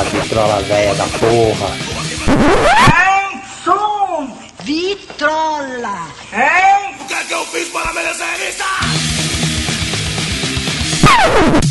Vitrola 0.00 0.62
velha 0.62 0.94
da 0.94 1.04
porra. 1.04 1.68
Hein, 2.26 3.42
som! 3.62 4.26
Vitrola! 4.64 6.08
Hein? 6.32 6.96
O 7.00 7.04
que 7.04 7.14
é 7.14 7.24
que 7.24 7.34
eu 7.34 7.44
fiz 7.46 7.68
para 7.68 7.92
merecer 7.92 8.26
isso? 8.48 8.64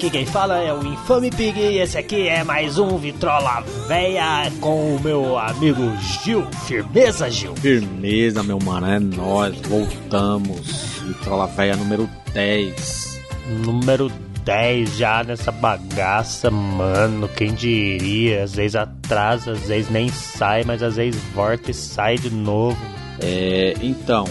Aqui 0.00 0.08
quem 0.08 0.24
fala 0.24 0.56
é 0.56 0.72
o 0.72 0.82
Infame 0.82 1.30
Pig 1.30 1.60
e 1.60 1.76
esse 1.76 1.98
aqui 1.98 2.26
é 2.26 2.42
mais 2.42 2.78
um 2.78 2.96
Vitrola 2.96 3.62
Véia 3.86 4.50
com 4.58 4.96
o 4.96 4.98
meu 4.98 5.38
amigo 5.38 5.94
Gil. 5.98 6.42
Firmeza, 6.66 7.30
Gil? 7.30 7.54
Firmeza, 7.56 8.42
meu 8.42 8.58
mano, 8.58 8.86
é 8.86 8.98
nóis, 8.98 9.60
voltamos. 9.60 11.02
Vitrola 11.06 11.46
Véia 11.48 11.76
número 11.76 12.08
10. 12.32 13.20
Número 13.62 14.10
10 14.42 14.96
já 14.96 15.22
nessa 15.22 15.52
bagaça, 15.52 16.50
mano. 16.50 17.28
Quem 17.28 17.52
diria? 17.52 18.44
Às 18.44 18.54
vezes 18.54 18.76
atrasa, 18.76 19.52
às 19.52 19.66
vezes 19.66 19.90
nem 19.90 20.08
sai, 20.08 20.64
mas 20.64 20.82
às 20.82 20.96
vezes 20.96 21.22
volta 21.34 21.72
e 21.72 21.74
sai 21.74 22.16
de 22.16 22.30
novo. 22.30 22.80
É, 23.20 23.74
então, 23.82 24.24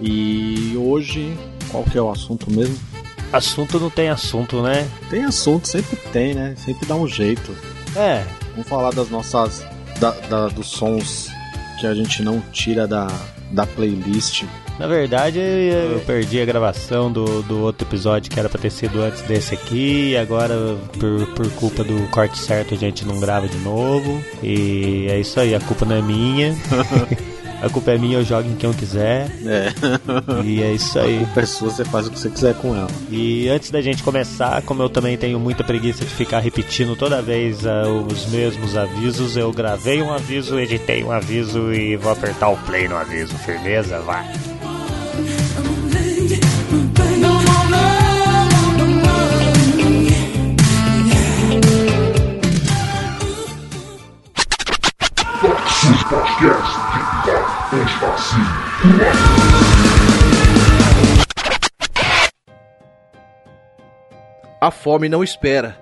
e 0.00 0.76
hoje, 0.76 1.36
qual 1.72 1.82
que 1.82 1.98
é 1.98 2.00
o 2.00 2.12
assunto 2.12 2.48
mesmo? 2.48 2.78
Assunto 3.32 3.78
não 3.80 3.90
tem 3.90 4.08
assunto, 4.08 4.62
né? 4.62 4.86
Tem 5.10 5.24
assunto, 5.24 5.66
sempre 5.68 5.96
tem, 6.12 6.34
né? 6.34 6.54
Sempre 6.56 6.86
dá 6.86 6.94
um 6.94 7.06
jeito. 7.08 7.54
É, 7.94 8.24
Vamos 8.52 8.68
falar 8.68 8.92
das 8.92 9.10
nossas. 9.10 9.64
Da, 10.00 10.10
da- 10.10 10.48
dos 10.48 10.68
sons 10.68 11.28
que 11.80 11.86
a 11.86 11.94
gente 11.94 12.22
não 12.22 12.40
tira 12.52 12.86
da, 12.86 13.06
da 13.50 13.66
playlist. 13.66 14.44
na 14.78 14.86
verdade 14.86 15.38
eu 15.38 16.00
perdi 16.06 16.40
a 16.40 16.44
gravação 16.44 17.10
do, 17.12 17.42
do 17.42 17.60
outro 17.60 17.86
episódio 17.86 18.30
que 18.30 18.38
era 18.38 18.48
pra 18.48 18.60
ter 18.60 18.70
sido 18.70 19.00
antes 19.02 19.22
desse 19.22 19.54
aqui. 19.54 20.10
E 20.12 20.16
agora, 20.16 20.54
por, 20.98 21.26
por 21.34 21.50
culpa 21.52 21.82
do 21.84 22.06
corte 22.10 22.38
certo, 22.38 22.74
a 22.74 22.76
gente 22.76 23.04
não 23.06 23.18
grava 23.20 23.48
de 23.48 23.58
novo. 23.58 24.22
E 24.42 25.06
é 25.10 25.18
isso 25.18 25.38
aí, 25.40 25.54
a 25.54 25.60
culpa 25.60 25.84
não 25.86 25.96
é 25.96 26.02
minha. 26.02 26.54
a 27.62 27.68
culpa 27.68 27.92
é 27.92 27.98
minha, 27.98 28.18
eu 28.18 28.24
jogo 28.24 28.48
em 28.48 28.54
quem 28.54 28.68
eu 28.68 28.76
quiser. 28.76 29.30
É. 29.44 29.72
E 30.44 30.62
é 30.62 30.72
isso 30.72 30.98
aí. 30.98 31.26
Pessoa, 31.34 31.70
você 31.70 31.84
faz 31.84 32.06
o 32.06 32.10
que 32.10 32.18
você 32.18 32.28
quiser 32.30 32.54
com 32.54 32.74
ela. 32.74 32.88
E 33.10 33.48
antes 33.48 33.70
da 33.70 33.80
gente 33.80 34.02
começar, 34.02 34.60
como 34.62 34.82
eu 34.82 34.88
também 34.88 35.16
tenho 35.16 35.38
muita 35.38 35.64
preguiça 35.64 36.04
de 36.04 36.10
ficar 36.10 36.40
repetindo 36.40 36.96
toda 36.96 37.22
vez 37.22 37.66
ah, 37.66 37.84
os 37.88 38.26
mesmos 38.26 38.76
avisos, 38.76 39.36
eu 39.36 39.52
gravei 39.52 40.02
um 40.02 40.12
aviso, 40.12 40.58
editei 40.58 41.02
um 41.04 41.10
aviso 41.10 41.72
e 41.72 41.96
vou 41.96 42.12
apertar 42.12 42.48
o 42.48 42.56
play 42.58 42.88
no 42.88 42.96
aviso. 42.96 43.34
Firmeza? 43.38 44.00
Vai. 44.00 44.26
A 64.66 64.70
fome 64.72 65.08
não 65.08 65.22
espera. 65.22 65.76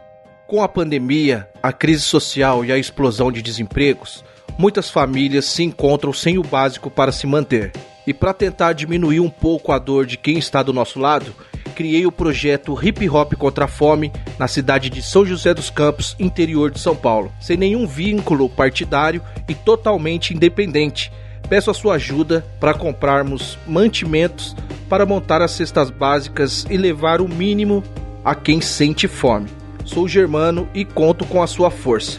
Com 0.46 0.62
a 0.62 0.68
pandemia, 0.68 1.48
a 1.62 1.72
crise 1.72 2.02
social 2.02 2.62
e 2.66 2.70
a 2.70 2.76
explosão 2.76 3.32
de 3.32 3.40
desempregos, 3.40 4.22
muitas 4.58 4.90
famílias 4.90 5.46
se 5.46 5.62
encontram 5.62 6.12
sem 6.12 6.36
o 6.36 6.42
básico 6.42 6.90
para 6.90 7.10
se 7.10 7.26
manter. 7.26 7.72
E 8.06 8.12
para 8.12 8.34
tentar 8.34 8.74
diminuir 8.74 9.20
um 9.20 9.30
pouco 9.30 9.72
a 9.72 9.78
dor 9.78 10.04
de 10.04 10.18
quem 10.18 10.36
está 10.36 10.62
do 10.62 10.70
nosso 10.70 11.00
lado, 11.00 11.34
criei 11.74 12.04
o 12.04 12.12
projeto 12.12 12.78
Hip 12.78 13.08
Hop 13.08 13.32
contra 13.36 13.64
a 13.64 13.68
Fome 13.68 14.12
na 14.38 14.46
cidade 14.46 14.90
de 14.90 15.00
São 15.00 15.24
José 15.24 15.54
dos 15.54 15.70
Campos, 15.70 16.14
interior 16.18 16.70
de 16.70 16.78
São 16.78 16.94
Paulo, 16.94 17.32
sem 17.40 17.56
nenhum 17.56 17.86
vínculo 17.86 18.50
partidário 18.50 19.22
e 19.48 19.54
totalmente 19.54 20.34
independente. 20.34 21.10
Peço 21.48 21.70
a 21.70 21.74
sua 21.74 21.94
ajuda 21.94 22.44
para 22.60 22.74
comprarmos 22.74 23.56
mantimentos 23.66 24.54
para 24.90 25.06
montar 25.06 25.40
as 25.40 25.52
cestas 25.52 25.88
básicas 25.88 26.66
e 26.68 26.76
levar 26.76 27.22
o 27.22 27.28
mínimo 27.28 27.82
a 28.24 28.34
quem 28.34 28.60
sente 28.60 29.06
fome. 29.06 29.48
Sou 29.84 30.08
Germano 30.08 30.68
e 30.74 30.84
conto 30.84 31.24
com 31.26 31.40
a 31.42 31.46
sua 31.46 31.70
força. 31.70 32.18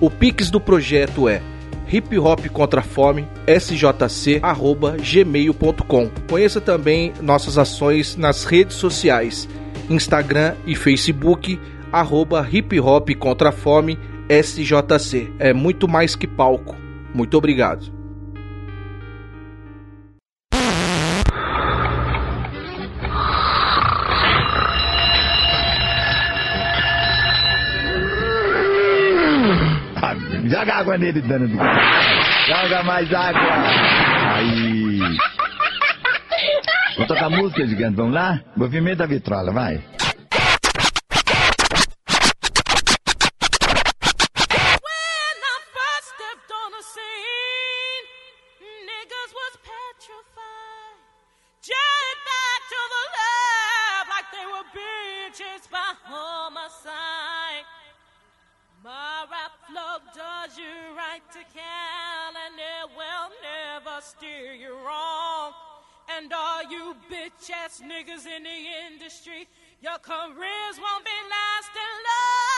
O 0.00 0.08
Pix 0.10 0.50
do 0.50 0.60
projeto 0.60 1.28
é 1.28 1.42
hip 1.90 2.18
hop 2.18 2.46
contra 2.48 2.80
a 2.80 2.84
fome 2.84 3.26
sjc@gmail.com. 3.46 6.10
Conheça 6.28 6.60
também 6.60 7.14
nossas 7.20 7.56
ações 7.56 8.16
nas 8.16 8.44
redes 8.44 8.76
sociais, 8.76 9.48
Instagram 9.88 10.54
e 10.66 10.74
Facebook 10.74 11.58
arroba 11.90 12.46
hip 12.50 12.78
hop 12.78 13.08
contra 13.18 13.48
a 13.48 13.52
fome 13.52 13.98
sjc. 14.28 15.32
É 15.38 15.54
muito 15.54 15.88
mais 15.88 16.14
que 16.14 16.26
palco. 16.26 16.76
Muito 17.14 17.38
obrigado. 17.38 17.97
Joga 30.58 30.74
água 30.74 30.98
nele, 30.98 31.20
dano 31.22 31.46
do... 31.46 31.56
Joga 31.56 32.82
mais 32.82 33.14
água. 33.14 33.40
Aí. 34.34 34.98
Vou 36.96 37.06
tocar 37.06 37.30
música, 37.30 37.64
gigante. 37.64 37.94
Vamos 37.94 38.12
lá? 38.12 38.40
Movimento 38.56 38.98
da 38.98 39.06
vitrola, 39.06 39.52
vai. 39.52 39.80
My 58.84 59.26
rap 59.28 59.52
flow 59.66 59.98
does 60.14 60.56
you 60.56 60.94
right 60.96 61.22
to 61.32 61.38
Cal, 61.52 62.32
and 62.46 62.54
it 62.54 62.96
will 62.96 63.30
never 63.42 64.00
steer 64.00 64.52
you 64.54 64.72
wrong. 64.86 65.52
And 66.16 66.32
all 66.32 66.62
you 66.70 66.94
bitch 67.10 67.50
ass 67.50 67.82
niggas 67.82 68.26
in 68.26 68.44
the 68.44 68.60
industry, 68.92 69.48
your 69.82 69.98
careers 69.98 70.78
won't 70.78 71.04
be 71.04 71.10
lasting 71.10 71.96
long. 72.06 72.57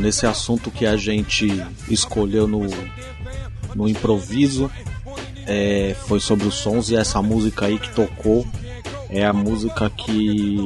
Nesse 0.00 0.26
assunto 0.26 0.70
que 0.70 0.86
a 0.86 0.96
gente 0.96 1.46
escolheu 1.88 2.48
no, 2.48 2.62
no 3.74 3.88
improviso, 3.88 4.70
é, 5.46 5.94
foi 6.06 6.20
sobre 6.20 6.46
os 6.46 6.54
sons 6.54 6.90
e 6.90 6.96
essa 6.96 7.20
música 7.22 7.66
aí 7.66 7.78
que 7.78 7.94
tocou. 7.94 8.46
É 9.08 9.24
a 9.24 9.32
música 9.32 9.90
que, 9.90 10.58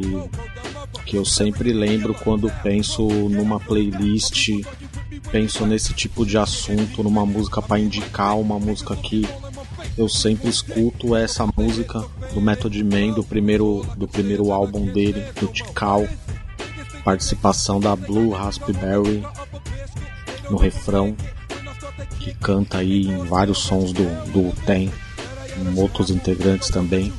que 1.06 1.16
eu 1.16 1.24
sempre 1.24 1.72
lembro 1.72 2.14
quando 2.14 2.52
penso 2.62 3.02
numa 3.02 3.58
playlist, 3.58 4.50
penso 5.32 5.64
nesse 5.64 5.94
tipo 5.94 6.26
de 6.26 6.36
assunto, 6.36 7.02
numa 7.02 7.24
música 7.24 7.62
para 7.62 7.80
indicar, 7.80 8.38
uma 8.38 8.58
música 8.58 8.94
que 8.96 9.26
eu 9.96 10.08
sempre 10.08 10.50
escuto 10.50 11.16
é 11.16 11.22
essa 11.22 11.46
música 11.56 12.04
do 12.32 12.40
Method 12.40 12.82
Man, 12.84 13.12
do 13.12 13.24
primeiro, 13.24 13.86
do 13.96 14.06
primeiro 14.06 14.52
álbum 14.52 14.86
dele, 14.86 15.24
do 15.40 15.46
Tikal, 15.46 16.06
participação 17.04 17.78
da 17.78 17.94
Blue 17.94 18.30
Raspberry 18.30 19.24
no 20.50 20.56
refrão, 20.56 21.14
que 22.18 22.34
canta 22.34 22.78
aí 22.78 23.06
em 23.06 23.24
vários 23.26 23.58
sons 23.58 23.92
do, 23.92 24.04
do 24.32 24.52
Tem, 24.64 24.90
com 25.54 25.80
outros 25.80 26.10
integrantes 26.10 26.70
também. 26.70 27.12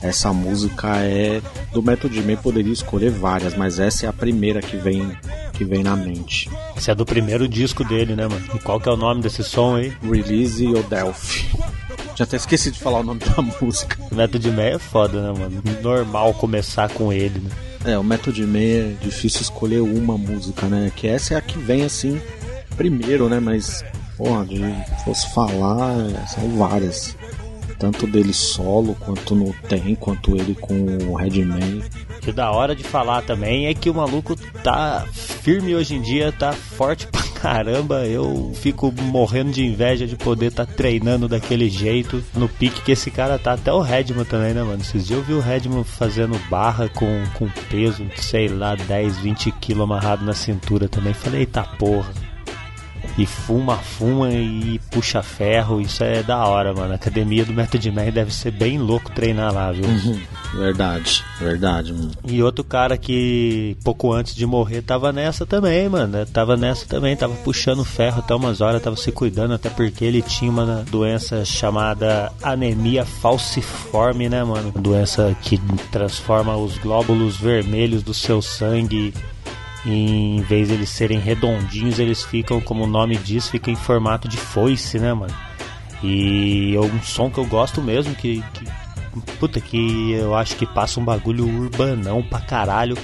Essa 0.00 0.32
música 0.32 0.96
é 0.96 1.40
do 1.72 1.80
Method 1.80 2.20
Man, 2.22 2.36
poderia 2.36 2.72
escolher 2.72 3.10
várias, 3.10 3.54
mas 3.54 3.78
essa 3.78 4.06
é 4.06 4.08
a 4.08 4.12
primeira 4.12 4.60
que 4.60 4.76
vem 4.76 5.16
que 5.52 5.64
vem 5.64 5.82
na 5.82 5.94
mente. 5.94 6.50
Esse 6.76 6.90
é 6.90 6.94
do 6.94 7.06
primeiro 7.06 7.46
disco 7.46 7.84
dele, 7.84 8.16
né, 8.16 8.26
mano? 8.26 8.44
E 8.54 8.58
qual 8.58 8.80
que 8.80 8.88
é 8.88 8.92
o 8.92 8.96
nome 8.96 9.22
desse 9.22 9.44
som 9.44 9.76
aí? 9.76 9.92
Release 10.02 10.66
o 10.66 10.82
Delphi. 10.82 11.46
Já 12.16 12.24
até 12.24 12.36
esqueci 12.36 12.70
de 12.72 12.80
falar 12.80 13.00
o 13.00 13.04
nome 13.04 13.20
da 13.20 13.40
música. 13.60 13.96
O 14.10 14.14
Method 14.14 14.50
Man 14.50 14.62
é 14.62 14.78
foda, 14.78 15.20
né, 15.22 15.38
mano? 15.38 15.62
Normal 15.82 16.34
começar 16.34 16.88
com 16.90 17.12
ele, 17.12 17.38
né? 17.38 17.50
É, 17.84 17.98
o 17.98 18.04
Method 18.04 18.40
Man 18.46 18.58
é 18.58 18.94
difícil 19.00 19.42
escolher 19.42 19.80
uma 19.80 20.16
música, 20.16 20.66
né? 20.66 20.92
Que 20.94 21.08
essa 21.08 21.34
é 21.34 21.36
a 21.36 21.40
que 21.40 21.58
vem 21.58 21.84
assim 21.84 22.20
primeiro, 22.76 23.28
né? 23.28 23.40
Mas, 23.40 23.84
porra, 24.16 24.44
de 24.44 24.60
fosse 25.04 25.32
falar, 25.32 25.94
são 26.28 26.48
várias. 26.56 27.16
Tanto 27.78 28.06
dele 28.06 28.32
solo, 28.32 28.94
quanto 29.00 29.34
no 29.34 29.52
Tem, 29.68 29.96
quanto 29.96 30.36
ele 30.36 30.54
com 30.54 30.74
o 31.08 31.16
Redman. 31.16 31.82
Que 32.20 32.30
da 32.30 32.52
hora 32.52 32.76
de 32.76 32.84
falar 32.84 33.22
também 33.22 33.66
é 33.66 33.74
que 33.74 33.90
o 33.90 33.94
maluco 33.94 34.36
tá 34.62 35.04
firme 35.12 35.74
hoje 35.74 35.96
em 35.96 36.00
dia, 36.00 36.30
tá 36.30 36.52
forte 36.52 37.08
pra 37.08 37.31
caramba. 37.42 38.06
Eu 38.06 38.52
fico 38.54 38.94
morrendo 39.02 39.50
de 39.50 39.66
inveja 39.66 40.06
de 40.06 40.14
poder 40.14 40.46
estar 40.46 40.64
tá 40.64 40.72
treinando 40.72 41.26
daquele 41.26 41.68
jeito, 41.68 42.22
no 42.34 42.48
pique 42.48 42.80
que 42.82 42.92
esse 42.92 43.10
cara 43.10 43.36
tá. 43.36 43.54
Até 43.54 43.72
o 43.72 43.80
Redman 43.80 44.24
também, 44.24 44.54
né, 44.54 44.62
mano? 44.62 44.80
Esses 44.80 45.04
dias 45.04 45.18
eu 45.18 45.24
vi 45.24 45.32
o 45.34 45.40
Redman 45.40 45.82
fazendo 45.82 46.38
barra 46.48 46.88
com, 46.88 47.24
com 47.34 47.48
peso, 47.68 48.06
sei 48.16 48.46
lá, 48.46 48.76
10, 48.76 49.18
20 49.18 49.50
quilos 49.52 49.82
amarrado 49.82 50.24
na 50.24 50.32
cintura 50.32 50.88
também. 50.88 51.12
Falei, 51.12 51.40
eita 51.40 51.64
porra. 51.64 52.21
E 53.18 53.26
fuma, 53.26 53.76
fuma 53.76 54.30
e 54.30 54.80
puxa 54.90 55.22
ferro, 55.22 55.80
isso 55.80 56.02
é 56.02 56.22
da 56.22 56.44
hora, 56.46 56.72
mano. 56.72 56.92
A 56.92 56.96
academia 56.96 57.44
do 57.44 57.52
Method 57.52 57.90
Man 57.90 58.10
deve 58.10 58.32
ser 58.32 58.50
bem 58.50 58.78
louco 58.78 59.10
treinar 59.12 59.52
lá, 59.52 59.70
viu? 59.70 59.84
Uhum. 59.84 60.20
Verdade, 60.54 61.24
verdade, 61.38 61.92
mano. 61.92 62.10
E 62.24 62.42
outro 62.42 62.64
cara 62.64 62.96
que 62.96 63.76
pouco 63.84 64.12
antes 64.12 64.34
de 64.34 64.46
morrer 64.46 64.82
tava 64.82 65.12
nessa 65.12 65.44
também, 65.44 65.88
mano. 65.88 66.24
Tava 66.26 66.56
nessa 66.56 66.86
também, 66.86 67.16
tava 67.16 67.34
puxando 67.36 67.84
ferro 67.84 68.20
até 68.20 68.34
umas 68.34 68.60
horas, 68.60 68.82
tava 68.82 68.96
se 68.96 69.12
cuidando, 69.12 69.54
até 69.54 69.68
porque 69.70 70.04
ele 70.04 70.22
tinha 70.22 70.50
uma 70.50 70.84
doença 70.90 71.44
chamada 71.44 72.32
anemia 72.42 73.04
falciforme, 73.04 74.28
né, 74.28 74.42
mano? 74.42 74.72
Doença 74.72 75.36
que 75.42 75.58
transforma 75.90 76.56
os 76.56 76.78
glóbulos 76.78 77.36
vermelhos 77.36 78.02
do 78.02 78.14
seu 78.14 78.40
sangue 78.40 79.12
em 79.84 80.40
vez 80.42 80.68
de 80.68 80.74
eles 80.74 80.90
serem 80.90 81.18
redondinhos, 81.18 81.98
eles 81.98 82.22
ficam, 82.22 82.60
como 82.60 82.84
o 82.84 82.86
nome 82.86 83.16
diz, 83.16 83.48
ficam 83.48 83.72
em 83.72 83.76
formato 83.76 84.28
de 84.28 84.36
foice, 84.36 84.98
né, 84.98 85.12
mano? 85.12 85.34
E 86.02 86.74
é 86.74 86.80
um 86.80 87.02
som 87.02 87.30
que 87.30 87.38
eu 87.38 87.46
gosto 87.46 87.80
mesmo, 87.80 88.14
que, 88.14 88.42
que 88.54 88.64
puta, 89.38 89.60
que 89.60 90.12
eu 90.12 90.34
acho 90.34 90.56
que 90.56 90.66
passa 90.66 91.00
um 91.00 91.04
bagulho 91.04 91.46
urbanão 91.46 92.22
pra 92.22 92.40
caralho, 92.40 92.96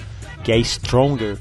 que 0.43 0.53
é 0.53 0.59
Stronger, 0.59 1.39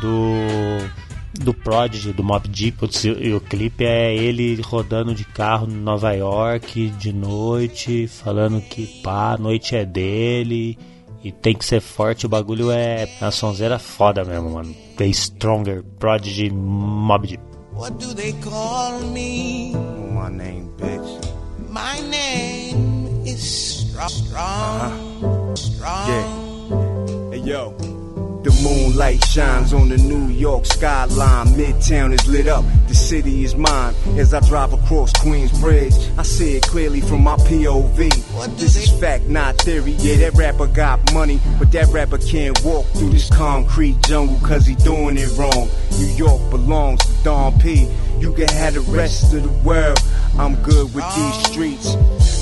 do 0.00 0.90
do 1.32 1.54
Prodigy, 1.54 2.12
do 2.12 2.24
Mob 2.24 2.48
Deep. 2.48 2.78
E 3.20 3.32
o 3.32 3.40
clipe 3.40 3.84
é 3.84 4.14
ele 4.14 4.60
rodando 4.62 5.14
de 5.14 5.24
carro 5.24 5.68
em 5.70 5.74
Nova 5.74 6.12
York 6.12 6.90
de 6.90 7.12
noite, 7.12 8.08
falando 8.08 8.60
que 8.60 8.86
pá, 9.02 9.34
a 9.34 9.38
noite 9.38 9.76
é 9.76 9.84
dele 9.84 10.76
e 11.22 11.30
tem 11.32 11.54
que 11.54 11.64
ser 11.64 11.80
forte. 11.80 12.26
O 12.26 12.28
bagulho 12.28 12.70
é 12.70 13.08
a 13.20 13.30
sonzeira 13.30 13.78
foda 13.78 14.24
mesmo, 14.24 14.50
mano. 14.50 14.74
The 14.96 15.12
Stronger, 15.12 15.82
Prodigy, 15.98 16.50
Mob 16.50 17.26
Deep. 17.26 17.42
What 17.74 17.92
do 17.98 18.14
they 18.14 18.32
call 18.42 19.00
me? 19.00 19.72
My 20.12 20.28
name, 20.30 20.70
bitch. 20.76 21.20
My 21.68 22.00
name 22.08 23.22
is 23.24 23.40
Strong. 23.40 24.08
Strong. 24.08 24.80
Uh-huh. 24.80 25.56
Strong. 25.56 26.08
Yeah. 26.08 27.30
Hey 27.32 27.40
yo, 27.44 27.74
the 28.42 28.50
Moonlight 28.62 29.22
shines 29.24 29.74
on 29.74 29.88
the 29.88 29.98
New 29.98 30.28
York 30.28 30.64
skyline. 30.64 31.46
Midtown 31.48 32.12
is 32.12 32.26
lit 32.26 32.46
up, 32.46 32.64
the 32.88 32.94
city 32.94 33.44
is 33.44 33.54
mine. 33.54 33.94
As 34.16 34.32
I 34.32 34.40
drive 34.40 34.72
across 34.72 35.12
Queens 35.20 35.58
Bridge, 35.60 35.94
I 36.16 36.22
see 36.22 36.56
it 36.56 36.62
clearly 36.62 37.00
from 37.00 37.22
my 37.22 37.36
POV. 37.36 38.56
This 38.58 38.76
is 38.76 38.90
fact, 39.00 39.24
not 39.24 39.56
theory. 39.58 39.92
Yeah, 39.92 40.16
that 40.16 40.38
rapper 40.38 40.66
got 40.66 41.12
money, 41.12 41.40
but 41.58 41.70
that 41.72 41.88
rapper 41.88 42.18
can't 42.18 42.58
walk 42.64 42.86
through 42.88 43.10
this 43.10 43.28
concrete 43.28 44.00
jungle 44.02 44.38
cause 44.46 44.66
he 44.66 44.74
doing 44.76 45.18
it 45.18 45.36
wrong. 45.36 45.68
New 45.98 46.14
York 46.14 46.50
belongs 46.50 47.04
to 47.04 47.24
Don 47.24 47.58
P. 47.60 47.88
You 48.18 48.32
can 48.32 48.48
have 48.48 48.74
the 48.74 48.80
rest 48.80 49.32
of 49.34 49.42
the 49.42 49.68
world. 49.68 49.98
I'm 50.38 50.54
good 50.62 50.94
with 50.94 51.04
these 51.16 51.46
streets. 51.50 51.96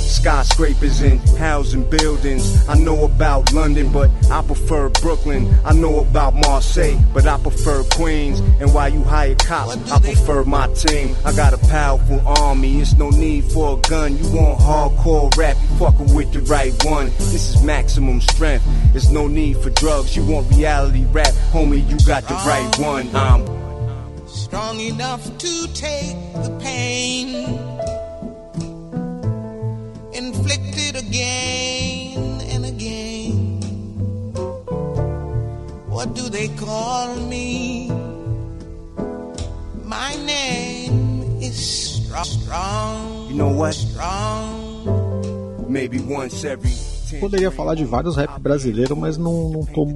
Skyscrapers 0.09 1.01
and 1.03 1.21
housing 1.39 1.89
buildings. 1.89 2.67
I 2.69 2.79
know 2.79 3.05
about 3.05 3.53
London, 3.53 3.93
but 3.93 4.11
I 4.31 4.43
prefer 4.43 4.89
Brooklyn. 4.89 5.55
I 5.65 5.75
know 5.75 6.01
about 6.01 6.35
Marseille, 6.35 6.99
but 7.13 7.27
I 7.27 7.39
prefer 7.39 7.85
Queens. 7.85 8.41
And 8.61 8.73
while 8.73 8.89
you 8.89 9.03
hire 9.05 9.35
cops, 9.35 9.77
I 9.93 10.01
prefer 10.01 10.45
my 10.45 10.67
team. 10.69 11.15
I 11.25 11.35
got 11.35 11.53
a 11.53 11.59
powerful 11.69 12.21
army. 12.27 12.81
It's 12.81 12.95
no 12.95 13.11
need 13.11 13.45
for 13.45 13.79
a 13.79 13.81
gun. 13.83 14.17
You 14.17 14.25
want 14.33 14.59
hardcore 14.61 15.37
rap, 15.37 15.57
you 15.61 15.77
fucking 15.77 16.15
with 16.15 16.33
the 16.33 16.41
right 16.41 16.73
one. 16.85 17.07
This 17.07 17.55
is 17.55 17.63
maximum 17.63 18.21
strength. 18.21 18.65
There's 18.93 19.11
no 19.11 19.29
need 19.29 19.59
for 19.59 19.71
drugs. 19.71 20.17
You 20.17 20.25
want 20.25 20.51
reality 20.55 21.05
rap, 21.13 21.33
homie. 21.53 21.89
You 21.89 21.99
got 22.07 22.25
the 22.27 22.35
right 22.35 22.79
one. 22.79 23.15
I'm 23.15 23.47
strong 24.27 24.81
enough 24.81 25.25
to 25.39 25.67
take 25.75 26.17
the 26.35 26.59
pain 26.63 27.78
What 35.99 36.15
do 36.15 36.31
they 36.31 36.47
call 36.55 37.17
me? 37.29 37.91
My 39.85 40.15
name 40.25 41.43
is 41.43 41.57
strong. 41.59 42.25
strong 42.25 43.27
You 43.29 43.35
know 43.35 43.49
what? 43.49 43.75
Strong. 43.75 45.67
Maybe 45.69 45.99
once 45.99 46.45
every 46.45 46.71
Poderia 47.19 47.51
falar 47.51 47.75
de 47.75 47.85
vários 47.85 48.15
rap 48.15 48.39
brasileiros, 48.41 48.97
mas 48.97 49.19
não, 49.19 49.49
não 49.51 49.65
tô, 49.65 49.89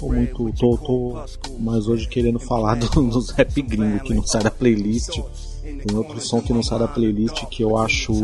tô 0.00 0.06
muito. 0.08 0.50
Tô, 0.58 0.78
tô 0.78 1.22
mais 1.58 1.86
hoje 1.86 2.08
querendo 2.08 2.38
falar 2.40 2.76
do- 2.76 2.88
dos 3.10 3.28
rap 3.28 3.60
gringos 3.60 4.00
que 4.00 4.14
não 4.14 4.26
sai 4.26 4.42
da 4.42 4.50
playlist. 4.50 5.20
Tem 5.62 5.94
outro 5.94 6.18
som 6.22 6.40
que 6.40 6.54
não 6.54 6.62
sai 6.62 6.78
da 6.78 6.88
playlist 6.88 7.44
que 7.50 7.62
eu 7.62 7.76
acho 7.76 8.14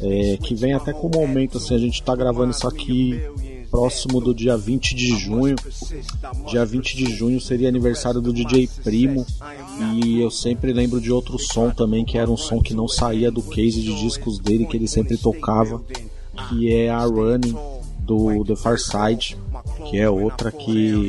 é, 0.00 0.38
que 0.38 0.54
vem 0.54 0.72
até 0.72 0.94
com 0.94 1.06
o 1.08 1.10
momento 1.10 1.58
assim, 1.58 1.74
a 1.74 1.78
gente 1.78 2.02
tá 2.02 2.16
gravando 2.16 2.50
isso 2.52 2.66
aqui 2.66 3.20
próximo 3.70 4.20
do 4.20 4.34
dia 4.34 4.56
20 4.56 4.94
de 4.94 5.16
junho. 5.18 5.56
Dia 6.48 6.64
20 6.64 6.96
de 6.96 7.14
junho 7.14 7.40
seria 7.40 7.68
aniversário 7.68 8.20
do 8.20 8.32
DJ 8.32 8.68
Primo. 8.82 9.24
E 10.02 10.20
eu 10.20 10.30
sempre 10.30 10.72
lembro 10.72 11.00
de 11.00 11.12
outro 11.12 11.38
som 11.38 11.70
também, 11.70 12.04
que 12.04 12.18
era 12.18 12.30
um 12.30 12.36
som 12.36 12.60
que 12.60 12.74
não 12.74 12.88
saía 12.88 13.30
do 13.30 13.42
case 13.42 13.80
de 13.80 13.94
discos 14.02 14.38
dele, 14.38 14.66
que 14.66 14.76
ele 14.76 14.88
sempre 14.88 15.16
tocava, 15.16 15.80
que 16.48 16.72
é 16.72 16.90
a 16.90 17.04
Running 17.04 17.56
do 18.00 18.44
The 18.44 18.56
Far 18.56 18.78
Side, 18.78 19.36
que 19.88 19.96
é 19.98 20.10
outra 20.10 20.50
que 20.50 21.06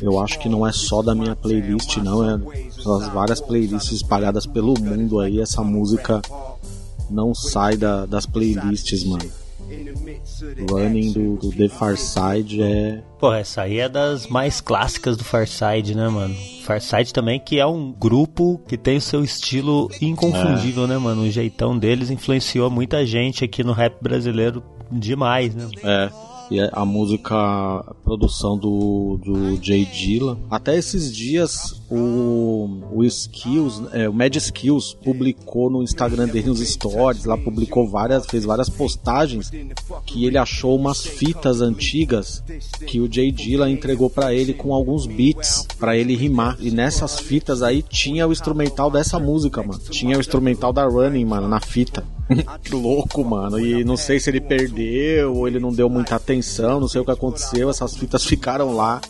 eu 0.00 0.20
acho 0.20 0.38
que 0.38 0.48
não 0.48 0.64
é 0.66 0.70
só 0.72 1.02
da 1.02 1.14
minha 1.14 1.34
playlist, 1.34 1.96
não, 1.96 2.28
é 2.28 2.38
das 2.38 3.08
várias 3.12 3.40
playlists 3.40 3.92
espalhadas 3.92 4.46
pelo 4.46 4.78
mundo 4.78 5.18
aí, 5.20 5.40
essa 5.40 5.62
música 5.62 6.22
não 7.10 7.34
sai 7.34 7.76
da- 7.76 8.06
das 8.06 8.24
playlists, 8.26 9.04
mano. 9.04 9.24
Running 10.70 11.12
do, 11.12 11.36
do 11.36 11.52
The 11.52 11.68
Far 11.68 11.96
Side 11.96 12.62
é. 12.62 13.02
Pô, 13.18 13.32
essa 13.32 13.62
aí 13.62 13.78
é 13.78 13.88
das 13.88 14.26
mais 14.26 14.60
clássicas 14.60 15.16
do 15.16 15.24
Farside, 15.24 15.94
né, 15.94 16.08
mano? 16.08 16.34
Farside 16.64 17.12
também, 17.12 17.40
que 17.40 17.58
é 17.58 17.66
um 17.66 17.92
grupo 17.92 18.60
que 18.68 18.76
tem 18.76 18.96
o 18.96 19.00
seu 19.00 19.24
estilo 19.24 19.90
inconfundível, 20.00 20.86
né, 20.86 20.98
mano? 20.98 21.22
O 21.22 21.30
jeitão 21.30 21.78
deles 21.78 22.10
influenciou 22.10 22.70
muita 22.70 23.04
gente 23.06 23.44
aqui 23.44 23.64
no 23.64 23.72
rap 23.72 23.96
brasileiro 24.02 24.62
demais, 24.90 25.54
né? 25.54 25.68
É. 25.82 26.33
E 26.50 26.60
a 26.60 26.84
música, 26.84 27.34
a 27.34 27.94
produção 28.04 28.56
do, 28.56 29.18
do 29.22 29.62
Jay 29.62 29.84
Dilla. 29.84 30.38
Até 30.50 30.76
esses 30.76 31.14
dias, 31.14 31.82
o, 31.90 32.68
o 32.92 33.04
Skills, 33.04 33.82
é, 33.92 34.08
o 34.08 34.12
Mad 34.12 34.34
Skills 34.36 34.94
publicou 35.02 35.70
no 35.70 35.82
Instagram 35.82 36.28
dele 36.28 36.48
nos 36.48 36.60
stories, 36.60 37.24
lá 37.24 37.36
publicou 37.36 37.88
várias, 37.88 38.26
fez 38.26 38.44
várias 38.44 38.68
postagens 38.68 39.50
que 40.04 40.26
ele 40.26 40.38
achou 40.38 40.76
umas 40.76 41.04
fitas 41.04 41.60
antigas 41.60 42.42
que 42.86 43.00
o 43.00 43.10
Jay 43.10 43.30
Dilla 43.30 43.70
entregou 43.70 44.10
pra 44.10 44.34
ele 44.34 44.52
com 44.52 44.74
alguns 44.74 45.06
beats 45.06 45.66
pra 45.78 45.96
ele 45.96 46.14
rimar. 46.14 46.56
E 46.60 46.70
nessas 46.70 47.18
fitas 47.18 47.62
aí 47.62 47.82
tinha 47.82 48.26
o 48.26 48.32
instrumental 48.32 48.90
dessa 48.90 49.18
música, 49.18 49.62
mano. 49.62 49.80
Tinha 49.90 50.16
o 50.16 50.20
instrumental 50.20 50.72
da 50.72 50.84
Running, 50.84 51.24
mano, 51.24 51.48
na 51.48 51.60
fita. 51.60 52.04
louco, 52.70 53.24
mano. 53.24 53.58
E 53.58 53.84
não 53.84 53.96
sei 53.96 54.18
se 54.18 54.30
ele 54.30 54.40
perdeu 54.40 55.34
ou 55.34 55.46
ele 55.46 55.60
não 55.60 55.72
deu 55.72 55.88
muita 55.88 56.16
atenção, 56.16 56.80
não 56.80 56.88
sei 56.88 57.00
o 57.00 57.04
que 57.04 57.10
aconteceu. 57.10 57.70
Essas 57.70 57.96
fitas 57.96 58.24
ficaram 58.24 58.72
lá 58.72 59.00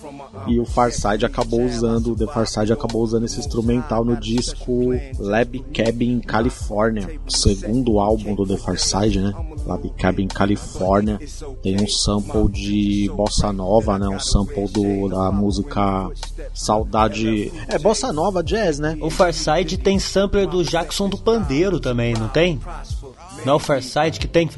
e 0.46 0.58
o 0.58 0.64
Farside 0.64 1.24
acabou 1.24 1.62
usando, 1.64 2.12
o 2.12 2.16
The 2.16 2.26
Farside 2.26 2.72
acabou 2.72 3.02
usando 3.02 3.24
esse 3.24 3.38
instrumental 3.38 4.04
no 4.04 4.16
disco 4.16 4.90
Lab 5.18 5.58
Cabin 5.72 6.20
California, 6.20 7.20
segundo 7.28 7.98
álbum 7.98 8.34
do 8.34 8.46
The 8.46 8.56
Farside, 8.56 9.20
né? 9.20 9.32
Lab 9.66 9.88
Cabin 9.90 10.28
California 10.28 11.18
tem 11.62 11.80
um 11.80 11.88
sample 11.88 12.48
de 12.50 13.10
bossa 13.14 13.52
nova, 13.52 13.98
né? 13.98 14.08
Um 14.08 14.20
sample 14.20 14.68
do, 14.68 15.08
da 15.08 15.30
música 15.30 16.10
Saudade. 16.52 17.52
É 17.68 17.78
bossa 17.78 18.12
nova, 18.12 18.42
jazz, 18.42 18.78
né? 18.78 18.96
O 19.00 19.10
Farside 19.10 19.78
tem 19.78 19.98
sampler 19.98 20.46
do 20.46 20.62
Jackson 20.62 21.08
do 21.08 21.16
Pandeiro 21.16 21.80
também, 21.80 22.14
não 22.14 22.28
tem? 22.28 22.60
Não 23.44 23.52
é 23.54 23.56
o 23.56 23.58
Farside 23.58 24.18
que 24.18 24.26
tem. 24.26 24.48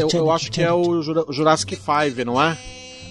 Eu, 0.00 0.08
eu 0.18 0.30
acho 0.30 0.50
que 0.50 0.60
é 0.62 0.72
o 0.72 1.00
Jura- 1.02 1.24
Jurassic 1.30 1.76
5, 1.76 2.24
não 2.24 2.42
é? 2.42 2.56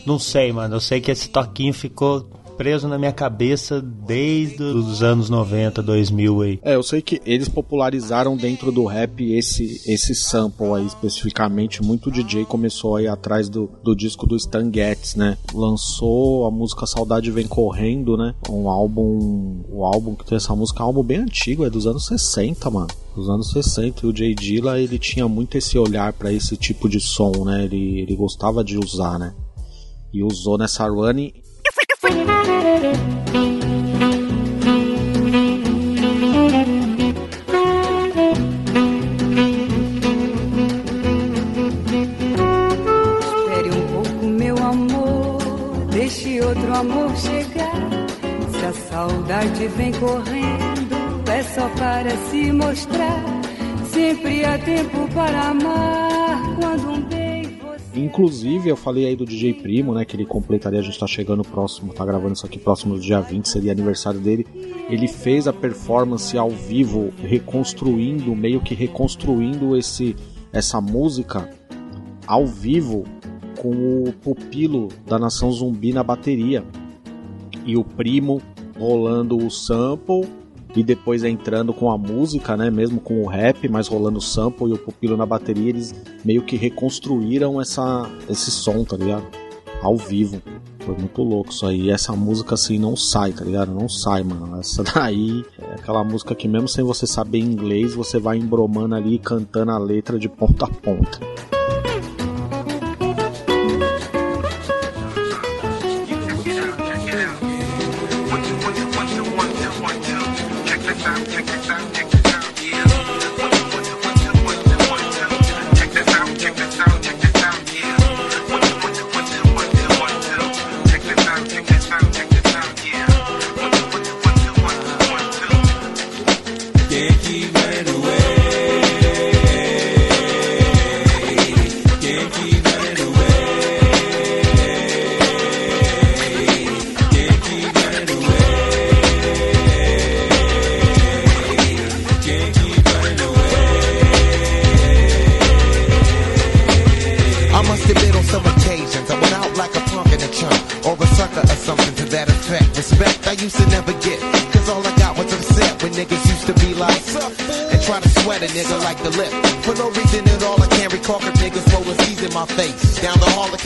Não 0.06 0.18
sei, 0.20 0.52
mano. 0.52 0.76
Eu 0.76 0.80
sei 0.80 1.00
que 1.02 1.12
esse 1.12 1.30
toquinho 1.30 1.74
ficou 1.74 2.28
preso 2.58 2.88
na 2.88 2.98
minha 2.98 3.14
cabeça 3.14 3.80
desde 3.80 4.64
os 4.64 5.04
anos 5.04 5.30
90, 5.30 5.82
2000 5.84 6.42
aí. 6.42 6.60
É, 6.64 6.76
eu 6.76 6.82
sei 6.82 7.02
que 7.02 7.22
eles 7.24 7.48
popularizaram 7.48 8.36
dentro 8.36 8.72
do 8.72 8.86
rap 8.86 9.24
esse, 9.32 9.82
esse 9.86 10.16
sample 10.16 10.74
aí 10.74 10.86
especificamente. 10.88 11.84
Muito 11.84 12.12
DJ 12.12 12.46
começou 12.46 12.96
aí 12.96 13.08
atrás 13.08 13.48
do, 13.48 13.70
do 13.84 13.96
disco 13.96 14.26
do 14.26 14.36
Stan 14.36 14.72
Getz, 14.74 15.16
né? 15.16 15.38
Lançou 15.54 16.48
a 16.48 16.52
música 16.52 16.88
Saudade 16.88 17.30
Vem 17.30 17.48
Correndo, 17.48 18.18
né? 18.18 18.34
Um 18.50 18.68
álbum. 18.68 19.64
O 19.70 19.86
álbum 19.86 20.16
que 20.16 20.26
tem 20.26 20.38
essa 20.38 20.56
música 20.56 20.82
é 20.82 20.84
um 20.84 20.88
álbum 20.88 21.04
bem 21.04 21.20
antigo, 21.20 21.64
é 21.64 21.70
dos 21.70 21.86
anos 21.86 22.08
60, 22.08 22.70
mano. 22.72 22.88
Dos 23.16 23.30
anos 23.30 23.52
60. 23.52 24.06
E 24.06 24.10
o 24.10 24.16
Jay 24.16 24.34
Dilla, 24.34 24.80
ele 24.80 24.98
tinha 24.98 25.28
muito 25.28 25.58
esse 25.58 25.78
olhar 25.78 26.12
pra 26.14 26.34
esse 26.34 26.58
tipo 26.58 26.90
de 26.90 27.00
som, 27.00 27.46
né? 27.46 27.66
Ele, 27.66 28.00
ele 28.00 28.16
gostava 28.16 28.64
de 28.64 28.78
usar, 28.78 29.20
né? 29.20 29.36
E 30.12 30.24
usou 30.24 30.58
nessa 30.58 30.88
running 30.88 31.34
para 51.78 52.10
se 52.30 52.52
mostrar. 52.52 53.24
Sempre 53.92 54.46
há 54.46 54.58
tempo 54.60 55.08
para 55.14 55.50
amar 55.50 56.56
quando 56.60 56.92
um. 56.92 57.17
Inclusive, 57.98 58.70
eu 58.70 58.77
falei 58.77 59.08
aí 59.08 59.16
do 59.16 59.25
DJ 59.25 59.56
Primo, 59.56 59.94
né? 59.94 60.06
Que 60.06 60.16
ele 60.16 60.25
completaria, 60.25 60.80
a 60.80 60.84
gente 60.84 61.00
tá 61.00 61.08
chegando 61.08 61.44
próximo, 61.44 61.94
tá 61.94 62.06
gravando 62.06 62.34
isso 62.34 62.46
aqui 62.46 62.60
próximo 62.60 62.96
do 62.96 63.01
dia 63.01 63.20
20, 63.20 63.48
seria 63.48 63.72
aniversário 63.72 64.20
dele. 64.20 64.46
Ele 64.89 65.08
fez 65.08 65.48
a 65.48 65.54
performance 65.54 66.38
ao 66.38 66.50
vivo, 66.50 67.12
reconstruindo, 67.18 68.36
meio 68.36 68.62
que 68.62 68.75
reconstruindo 68.75 69.75
esse, 69.75 70.16
essa 70.54 70.80
música 70.80 71.50
ao 72.27 72.46
vivo 72.46 73.04
com 73.58 74.04
o 74.04 74.13
pupilo 74.13 74.89
da 75.06 75.18
Nação 75.18 75.51
Zumbi 75.51 75.92
na 75.92 76.04
bateria. 76.04 76.63
E 77.66 77.75
o 77.75 77.84
primo 77.84 78.42
rolando 78.77 79.38
o 79.38 79.50
sample 79.50 80.27
e 80.76 80.84
depois 80.84 81.24
entrando 81.24 81.74
com 81.74 81.90
a 81.90 81.98
música, 81.98 82.56
né, 82.56 82.70
mesmo 82.70 83.00
com 83.00 83.24
o 83.24 83.28
rap, 83.28 83.68
mas 83.68 83.88
rolando 83.88 84.20
o 84.20 84.22
sample 84.22 84.70
e 84.70 84.74
o 84.74 84.78
pupilo 84.78 85.18
na 85.18 85.26
bateria, 85.26 85.70
eles 85.70 85.94
meio 86.24 86.44
que 86.44 86.56
reconstruíram 86.56 87.62
essa 87.62 88.10
esse 88.30 88.52
som, 88.52 88.84
tá 88.84 88.98
ligado? 88.98 89.26
Ao 89.82 89.96
vivo. 89.96 90.42
Foi 90.80 90.96
muito 90.96 91.22
louco 91.22 91.52
isso 91.52 91.66
aí. 91.66 91.82
E 91.82 91.92
essa 91.92 92.14
música 92.14 92.56
assim 92.56 92.80
não 92.80 92.96
sai, 92.96 93.34
tá 93.34 93.44
ligado? 93.44 93.74
Não 93.74 93.90
sai, 93.90 94.24
mano. 94.24 94.60
Essa 94.60 94.84
daí 94.96 95.44
é 95.60 95.76
aquela 95.76 96.04
música 96.04 96.34
que 96.34 96.48
mesmo 96.48 96.68
sem 96.68 96.84
você 96.84 97.06
saber 97.06 97.40
inglês, 97.40 97.94
você 97.94 98.20
vai 98.20 98.38
embromando 98.38 98.96
ali 98.96 99.20
cantando 99.20 99.72
a 99.72 99.78
letra 99.78 100.18
de 100.18 100.30
ponta 100.30 100.66
a 100.66 100.70
ponta. 100.70 101.20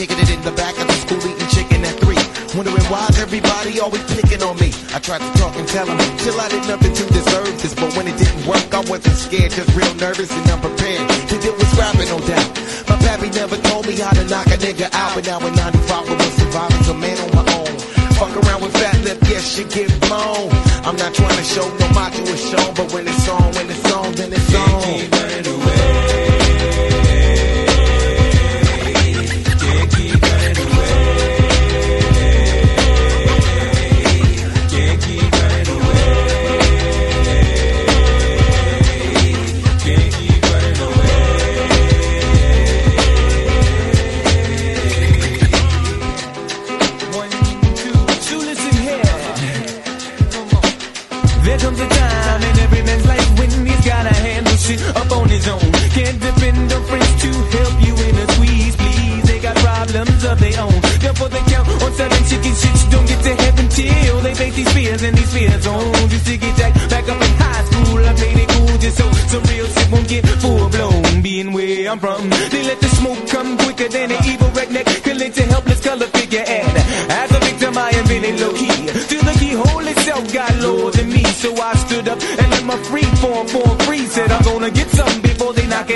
Kicking 0.06 0.18
it 0.18 0.30
in 0.34 0.42
the 0.42 0.50
back 0.58 0.74
of 0.80 0.86
the 0.88 0.98
school, 0.98 1.22
eating 1.30 1.46
chicken 1.54 1.84
at 1.84 1.94
three. 2.02 2.18
Wondering 2.58 2.82
why's 2.90 3.18
everybody 3.20 3.78
always 3.78 4.02
picking 4.14 4.42
on 4.42 4.58
me. 4.58 4.74
I 4.90 4.98
tried 4.98 5.22
to 5.22 5.30
talk 5.38 5.54
and 5.54 5.66
tell 5.68 5.86
them, 5.86 5.98
till 6.18 6.34
I 6.40 6.48
did 6.48 6.66
nothing 6.66 6.92
to 6.92 7.04
deserve 7.14 7.54
this. 7.62 7.72
But 7.74 7.94
when 7.96 8.08
it 8.08 8.18
didn't 8.18 8.44
work, 8.44 8.66
I 8.74 8.80
wasn't 8.90 9.16
scared, 9.16 9.52
just 9.52 9.70
real 9.76 9.94
nervous 9.94 10.30
and 10.32 10.50
unprepared. 10.50 10.71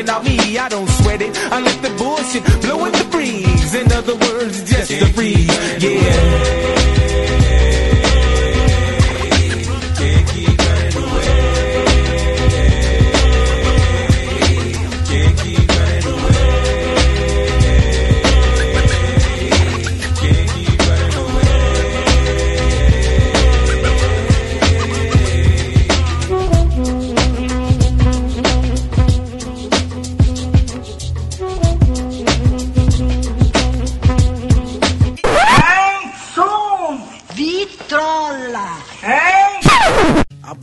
Without 0.06 0.22
me, 0.22 0.56
I 0.56 0.68
don't 0.68 0.86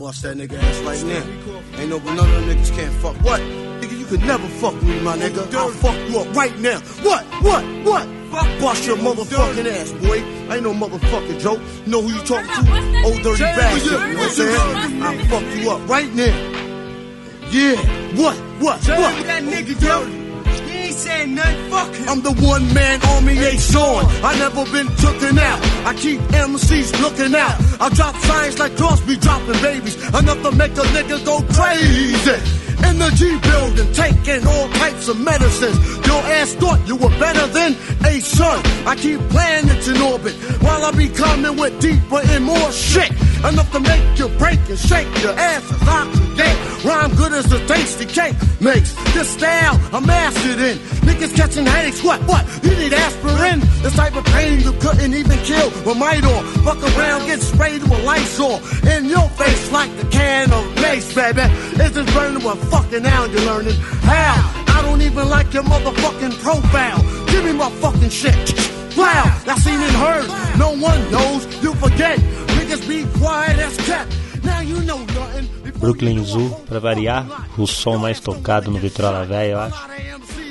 bust 0.04 0.20
that 0.20 0.36
nigga 0.36 0.58
ass 0.62 0.80
right 0.80 1.02
now. 1.04 1.80
Ain't 1.80 1.88
no 1.88 1.96
none 1.98 2.18
of 2.18 2.28
them 2.28 2.44
niggas 2.44 2.76
can't 2.76 2.92
fuck. 2.96 3.16
What? 3.24 3.40
Nigga, 3.40 3.98
you 3.98 4.04
could 4.04 4.20
never 4.20 4.46
fuck 4.60 4.74
me, 4.82 5.00
my 5.00 5.16
nigga. 5.16 5.42
I'll 5.54 5.70
fuck 5.70 5.96
you 6.10 6.18
up 6.18 6.36
right 6.36 6.54
now. 6.58 6.78
What? 7.08 7.24
What? 7.42 7.64
What? 7.86 8.06
Fuck 8.30 8.60
bust 8.60 8.86
your 8.86 8.98
motherfucking 8.98 9.64
ass, 9.64 9.92
boy. 10.04 10.18
I 10.50 10.56
ain't 10.56 10.62
no 10.62 10.74
motherfucking 10.74 11.40
joke. 11.40 11.60
You 11.86 11.90
know 11.90 12.02
who 12.02 12.08
you 12.12 12.22
talking 12.26 12.52
to? 12.52 13.02
Old 13.06 13.22
dirty 13.22 13.44
bastard. 13.44 13.92
You 13.92 13.98
know 13.98 14.18
what 14.18 14.26
I'm 14.26 14.30
saying? 14.30 15.02
I'll 15.02 15.24
fuck 15.30 15.56
you 15.56 15.70
up 15.70 15.88
right 15.88 16.12
now. 16.14 16.36
Yeah. 17.48 17.76
What? 18.20 18.36
What? 18.60 18.86
What? 18.86 19.24
that 19.24 19.42
nigga, 19.42 19.80
yo. 19.80 20.23
Saying 20.94 21.34
nothing. 21.34 21.70
Fuck 21.70 21.92
him. 21.94 22.08
I'm 22.08 22.20
the 22.22 22.32
one 22.46 22.72
man 22.72 23.00
army 23.04 23.36
ain't 23.38 23.60
showing. 23.60 24.06
I 24.22 24.38
never 24.38 24.64
been 24.70 24.86
tooken 25.02 25.38
out. 25.38 25.58
I 25.84 25.92
keep 25.94 26.20
MCs 26.20 27.00
looking 27.02 27.34
out. 27.34 27.56
I 27.80 27.88
drop 27.90 28.14
signs 28.16 28.58
like 28.60 28.76
Crosby 28.76 29.16
dropping 29.16 29.60
babies. 29.60 29.96
Enough 30.14 30.42
to 30.42 30.52
make 30.52 30.72
a 30.72 30.86
nigga 30.94 31.24
go 31.24 31.42
crazy. 31.52 32.38
In 32.88 32.98
the 32.98 33.10
G 33.16 33.38
building, 33.40 33.92
taking 33.92 34.46
all 34.46 34.68
types 34.78 35.08
of 35.08 35.18
medicines. 35.18 35.78
Your 36.06 36.22
ass 36.38 36.54
thought 36.54 36.86
you 36.86 36.96
were 36.96 37.14
better 37.18 37.46
than 37.48 37.72
a 38.06 38.20
son. 38.20 38.60
I 38.86 38.94
keep 38.94 39.18
planets 39.30 39.88
in 39.88 40.00
orbit 40.00 40.34
while 40.62 40.84
I 40.84 40.92
be 40.92 41.08
coming 41.08 41.56
with 41.56 41.80
deeper 41.80 42.20
and 42.22 42.44
more 42.44 42.70
shit. 42.70 43.10
Enough 43.48 43.70
to 43.72 43.80
make 43.80 44.18
you 44.18 44.28
break 44.38 44.58
and 44.70 44.78
shake 44.78 45.22
your 45.22 45.34
ass 45.38 45.70
as 45.70 46.08
create. 46.34 46.84
Rhyme 46.84 47.14
good 47.14 47.32
as 47.32 47.50
a 47.52 47.66
tasty 47.66 48.06
cake 48.06 48.36
makes. 48.60 48.94
This 49.12 49.28
style 49.28 49.78
I'm 49.92 50.06
mastered 50.06 50.60
in. 50.60 50.78
Niggas 51.04 51.34
catching 51.36 51.66
headaches, 51.66 52.02
what, 52.02 52.20
what? 52.22 52.44
You 52.64 52.70
need 52.76 52.92
aspirin? 52.92 53.60
This 53.82 53.94
type 53.96 54.16
of 54.16 54.24
pain 54.26 54.60
you 54.60 54.72
couldn't 54.72 55.14
even 55.14 55.38
kill 55.40 55.70
with 55.84 55.98
might 55.98 56.24
on. 56.24 56.44
Fuck 56.64 56.82
around, 56.96 57.26
get 57.26 57.40
sprayed 57.40 57.82
with 57.82 58.04
on. 58.40 58.60
In 58.88 59.06
your 59.06 59.28
face 59.30 59.70
like 59.72 59.94
the 59.96 60.06
can 60.10 60.52
of 60.52 60.64
mace, 60.76 61.14
baby. 61.14 61.42
It's 61.82 61.94
just 61.94 62.14
burning 62.14 62.42
what 62.42 62.58
fucking 62.72 63.02
now 63.02 63.24
you're 63.26 63.42
learning. 63.42 63.76
How? 64.08 64.64
I 64.68 64.82
don't 64.82 65.02
even 65.02 65.28
like 65.28 65.52
your 65.52 65.64
motherfucking 65.64 66.32
profile. 66.42 67.00
Give 67.26 67.44
me 67.44 67.52
my 67.52 67.70
fucking 67.70 68.10
shit. 68.10 68.34
Wow, 68.96 69.24
that's 69.44 69.62
seen 69.64 69.80
and 69.80 69.96
heard. 69.96 70.58
No 70.58 70.70
one 70.76 71.10
knows, 71.10 71.62
you 71.62 71.74
forget. 71.74 72.18
Brooklyn 75.78 76.24
Zoo, 76.24 76.50
pra 76.66 76.78
variar, 76.78 77.48
o 77.58 77.66
som 77.66 77.98
mais 77.98 78.20
tocado 78.20 78.70
no 78.70 78.78
Vitrola 78.78 79.24
Velha, 79.24 79.50
eu 79.52 79.60
acho. 79.60 79.94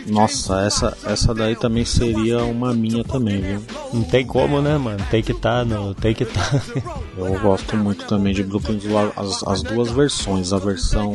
Nossa, 0.07 0.61
essa, 0.61 0.97
essa 1.05 1.33
daí 1.33 1.55
também 1.55 1.85
seria 1.85 2.43
uma 2.43 2.73
minha 2.73 3.03
também, 3.03 3.41
viu? 3.41 3.63
Não 3.93 4.03
tem 4.03 4.25
como, 4.25 4.61
né, 4.61 4.77
mano? 4.77 5.03
Tem 5.09 5.23
que 5.23 5.33
tá, 5.33 5.63
no, 5.63 5.93
tem 5.95 6.13
que 6.13 6.25
tá. 6.25 6.41
Eu 7.17 7.39
gosto 7.39 7.77
muito 7.77 8.05
também 8.05 8.33
de 8.33 8.43
Brooklyn 8.43 8.79
Zoo, 8.79 9.13
as, 9.15 9.43
as 9.47 9.63
duas 9.63 9.91
versões. 9.91 10.51
A 10.51 10.57
versão. 10.57 11.13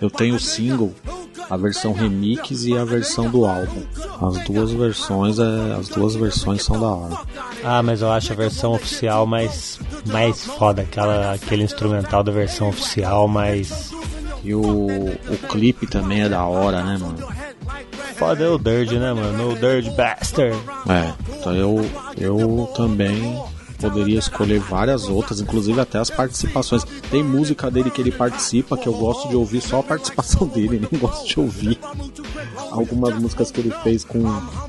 Eu 0.00 0.10
tenho 0.10 0.36
o 0.36 0.40
single, 0.40 0.94
a 1.48 1.56
versão 1.56 1.92
remix 1.92 2.64
e 2.64 2.76
a 2.76 2.84
versão 2.84 3.28
do 3.30 3.44
álbum. 3.44 3.82
As 4.20 4.44
duas 4.44 4.70
versões, 4.72 5.38
é, 5.38 5.74
as 5.78 5.88
duas 5.88 6.14
versões 6.14 6.62
são 6.62 6.78
da 6.78 6.86
hora. 6.86 7.18
Ah, 7.62 7.82
mas 7.82 8.02
eu 8.02 8.10
acho 8.10 8.32
a 8.32 8.36
versão 8.36 8.72
oficial 8.72 9.26
mais, 9.26 9.78
mais 10.06 10.44
foda, 10.44 10.82
aquela, 10.82 11.32
aquele 11.32 11.64
instrumental 11.64 12.22
da 12.22 12.32
versão 12.32 12.68
oficial 12.68 13.28
mais. 13.28 13.92
E 14.42 14.54
o, 14.54 14.62
o 14.86 15.38
clipe 15.48 15.86
também 15.86 16.22
é 16.22 16.28
da 16.28 16.44
hora, 16.44 16.82
né, 16.82 16.98
mano? 17.00 17.26
Foda 18.16 18.44
é 18.44 18.48
o 18.48 18.58
Dirge, 18.58 18.98
né, 18.98 19.12
mano? 19.12 19.52
O 19.52 19.56
Dirge 19.56 19.90
Bastard. 19.90 20.56
É, 20.88 21.12
então 21.34 21.54
eu, 21.54 21.90
eu 22.18 22.70
também 22.76 23.42
poderia 23.74 24.18
escolher 24.18 24.58
várias 24.60 25.08
outras, 25.08 25.40
inclusive 25.40 25.80
até 25.80 25.98
as 25.98 26.10
participações. 26.10 26.84
Tem 27.10 27.22
música 27.22 27.70
dele 27.70 27.90
que 27.90 28.00
ele 28.00 28.12
participa 28.12 28.76
que 28.76 28.86
eu 28.86 28.92
gosto 28.94 29.28
de 29.28 29.36
ouvir 29.36 29.60
só 29.60 29.80
a 29.80 29.82
participação 29.82 30.46
dele, 30.46 30.86
nem 30.90 31.00
gosto 31.00 31.26
de 31.26 31.40
ouvir 31.40 31.78
algumas 32.70 33.14
músicas 33.20 33.50
que 33.50 33.60
ele 33.60 33.70
fez 33.82 34.04
com, 34.04 34.22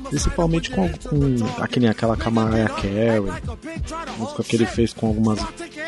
principalmente 0.08 0.70
com, 0.70 0.88
com 0.88 1.62
aquele, 1.62 1.88
aquela 1.88 2.16
com 2.16 2.28
a 2.28 2.30
Mariah 2.32 2.68
Carey, 2.68 3.20
música 4.18 4.42
que 4.44 4.56
ele 4.56 4.66
fez 4.66 4.92
com 4.92 5.08
algumas, 5.08 5.38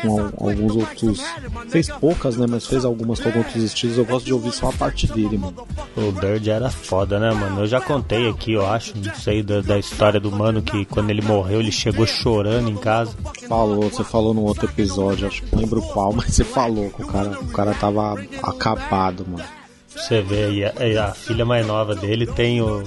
com 0.01 0.19
al- 0.19 0.33
alguns 0.49 0.75
outros, 0.75 1.21
fez 1.69 1.89
poucas, 1.89 2.37
né, 2.37 2.45
mas 2.49 2.65
fez 2.65 2.83
algumas 2.85 3.19
com 3.19 3.29
outros 3.37 3.63
estilos. 3.63 3.97
Eu 3.97 4.05
gosto 4.05 4.25
de 4.25 4.33
ouvir 4.33 4.51
só 4.51 4.69
a 4.69 4.73
parte 4.73 5.07
dele, 5.07 5.37
mano. 5.37 5.65
O 5.95 6.11
Dirge 6.19 6.49
era 6.49 6.69
foda, 6.69 7.19
né, 7.19 7.31
mano? 7.33 7.61
Eu 7.61 7.67
já 7.67 7.79
contei 7.81 8.29
aqui, 8.29 8.53
eu 8.53 8.65
acho, 8.65 8.93
não 8.97 9.13
sei, 9.15 9.41
da, 9.43 9.61
da 9.61 9.77
história 9.77 10.19
do 10.19 10.31
mano 10.31 10.61
que 10.61 10.85
quando 10.85 11.09
ele 11.09 11.21
morreu 11.21 11.59
ele 11.59 11.71
chegou 11.71 12.05
chorando 12.05 12.69
em 12.69 12.75
casa. 12.75 13.08
Falou, 13.47 13.89
você 13.89 14.03
falou 14.03 14.33
no 14.33 14.43
outro 14.43 14.65
episódio, 14.65 15.27
acho 15.27 15.43
que 15.43 15.55
não 15.55 15.61
lembro 15.61 15.81
qual, 15.81 16.11
mas 16.13 16.33
você 16.33 16.43
falou 16.43 16.89
que 16.89 17.01
o 17.01 17.07
cara, 17.07 17.39
o 17.39 17.47
cara 17.47 17.73
tava 17.73 18.21
acabado, 18.41 19.25
mano. 19.27 19.43
Você 19.87 20.21
vê 20.21 20.71
aí, 20.77 20.97
a, 20.97 21.07
a 21.07 21.13
filha 21.13 21.45
mais 21.45 21.65
nova 21.65 21.95
dele 21.95 22.25
tem 22.25 22.61
o, 22.61 22.83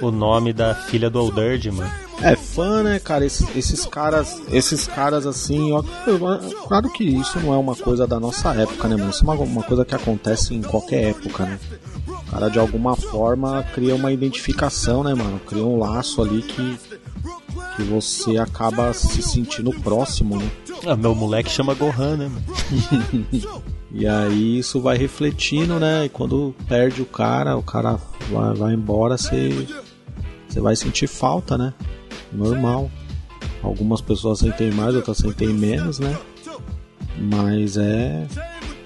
o 0.00 0.10
nome 0.10 0.52
da 0.52 0.74
filha 0.74 1.10
do 1.10 1.20
Old 1.20 1.70
mano. 1.70 1.90
É, 2.22 2.36
fã, 2.36 2.82
né, 2.82 2.98
cara? 2.98 3.26
Esses, 3.26 3.54
esses 3.56 3.84
caras, 3.86 4.40
esses 4.50 4.86
caras 4.86 5.26
assim, 5.26 5.72
ó, 5.72 5.82
claro 6.66 6.88
que 6.90 7.04
isso 7.04 7.38
não 7.40 7.52
é 7.52 7.56
uma 7.58 7.74
coisa 7.74 8.06
da 8.06 8.20
nossa 8.20 8.54
época, 8.54 8.88
né, 8.88 8.96
mano? 8.96 9.10
Isso 9.10 9.24
é 9.24 9.30
uma, 9.30 9.34
uma 9.42 9.62
coisa 9.62 9.84
que 9.84 9.94
acontece 9.94 10.54
em 10.54 10.62
qualquer 10.62 11.10
época, 11.10 11.44
né? 11.44 11.58
O 12.06 12.30
cara 12.30 12.48
de 12.48 12.58
alguma 12.58 12.96
forma 12.96 13.62
cria 13.74 13.94
uma 13.94 14.12
identificação, 14.12 15.02
né, 15.02 15.12
mano? 15.12 15.40
Cria 15.40 15.64
um 15.64 15.78
laço 15.78 16.22
ali 16.22 16.42
que, 16.42 16.78
que 17.76 17.82
você 17.82 18.38
acaba 18.38 18.92
se 18.92 19.22
sentindo 19.22 19.70
próximo, 19.70 20.36
né? 20.36 20.50
Ah, 20.86 20.96
meu 20.96 21.14
moleque 21.14 21.50
chama 21.50 21.74
Gohan, 21.74 22.16
né? 22.16 22.30
E 23.96 24.08
aí 24.08 24.58
isso 24.58 24.80
vai 24.80 24.96
refletindo, 24.96 25.78
né? 25.78 26.06
E 26.06 26.08
quando 26.08 26.52
perde 26.66 27.00
o 27.00 27.06
cara, 27.06 27.56
o 27.56 27.62
cara 27.62 27.96
vai, 28.28 28.52
vai 28.52 28.74
embora, 28.74 29.16
você, 29.16 29.68
você 30.48 30.60
vai 30.60 30.74
sentir 30.74 31.06
falta, 31.06 31.56
né? 31.56 31.72
Normal. 32.32 32.90
Algumas 33.62 34.00
pessoas 34.00 34.40
sentem 34.40 34.72
mais, 34.72 34.96
outras 34.96 35.18
sentem 35.18 35.48
menos, 35.48 36.00
né? 36.00 36.18
Mas 37.16 37.76
é. 37.76 38.26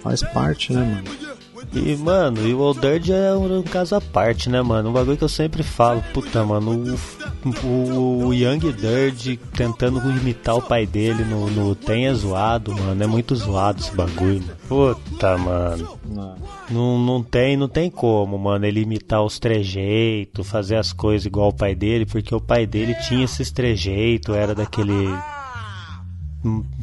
faz 0.02 0.22
parte, 0.22 0.74
né, 0.74 0.84
mano? 0.84 1.27
E, 1.72 1.96
mano, 1.96 2.46
e 2.46 2.54
o 2.54 2.60
Old 2.60 2.80
é 3.12 3.34
um 3.34 3.62
caso 3.62 3.94
à 3.94 4.00
parte, 4.00 4.48
né, 4.48 4.62
mano? 4.62 4.88
Um 4.88 4.92
bagulho 4.92 5.16
que 5.16 5.24
eu 5.24 5.28
sempre 5.28 5.62
falo, 5.62 6.02
puta, 6.14 6.44
mano, 6.44 6.96
o, 7.44 7.66
o, 7.66 8.26
o 8.26 8.34
Young 8.34 8.72
Dirty 8.72 9.38
tentando 9.54 10.00
imitar 10.10 10.56
o 10.56 10.62
pai 10.62 10.86
dele 10.86 11.24
no, 11.24 11.50
no 11.50 11.74
Tem 11.74 12.06
é 12.06 12.14
zoado, 12.14 12.74
mano. 12.74 13.02
É 13.02 13.06
muito 13.06 13.36
zoado 13.36 13.80
esse 13.80 13.94
bagulho. 13.94 14.44
Puta, 14.66 15.36
mano. 15.36 15.98
Não, 16.70 16.98
não 16.98 17.22
tem, 17.22 17.56
não 17.56 17.68
tem 17.68 17.90
como, 17.90 18.38
mano, 18.38 18.64
ele 18.64 18.80
imitar 18.80 19.22
os 19.22 19.38
trejeitos, 19.38 20.48
fazer 20.48 20.76
as 20.76 20.92
coisas 20.92 21.26
igual 21.26 21.48
o 21.48 21.54
pai 21.54 21.74
dele, 21.74 22.06
porque 22.06 22.34
o 22.34 22.40
pai 22.40 22.66
dele 22.66 22.94
tinha 22.94 23.24
esses 23.24 23.50
trejeitos, 23.50 24.34
era 24.34 24.54
daquele 24.54 25.08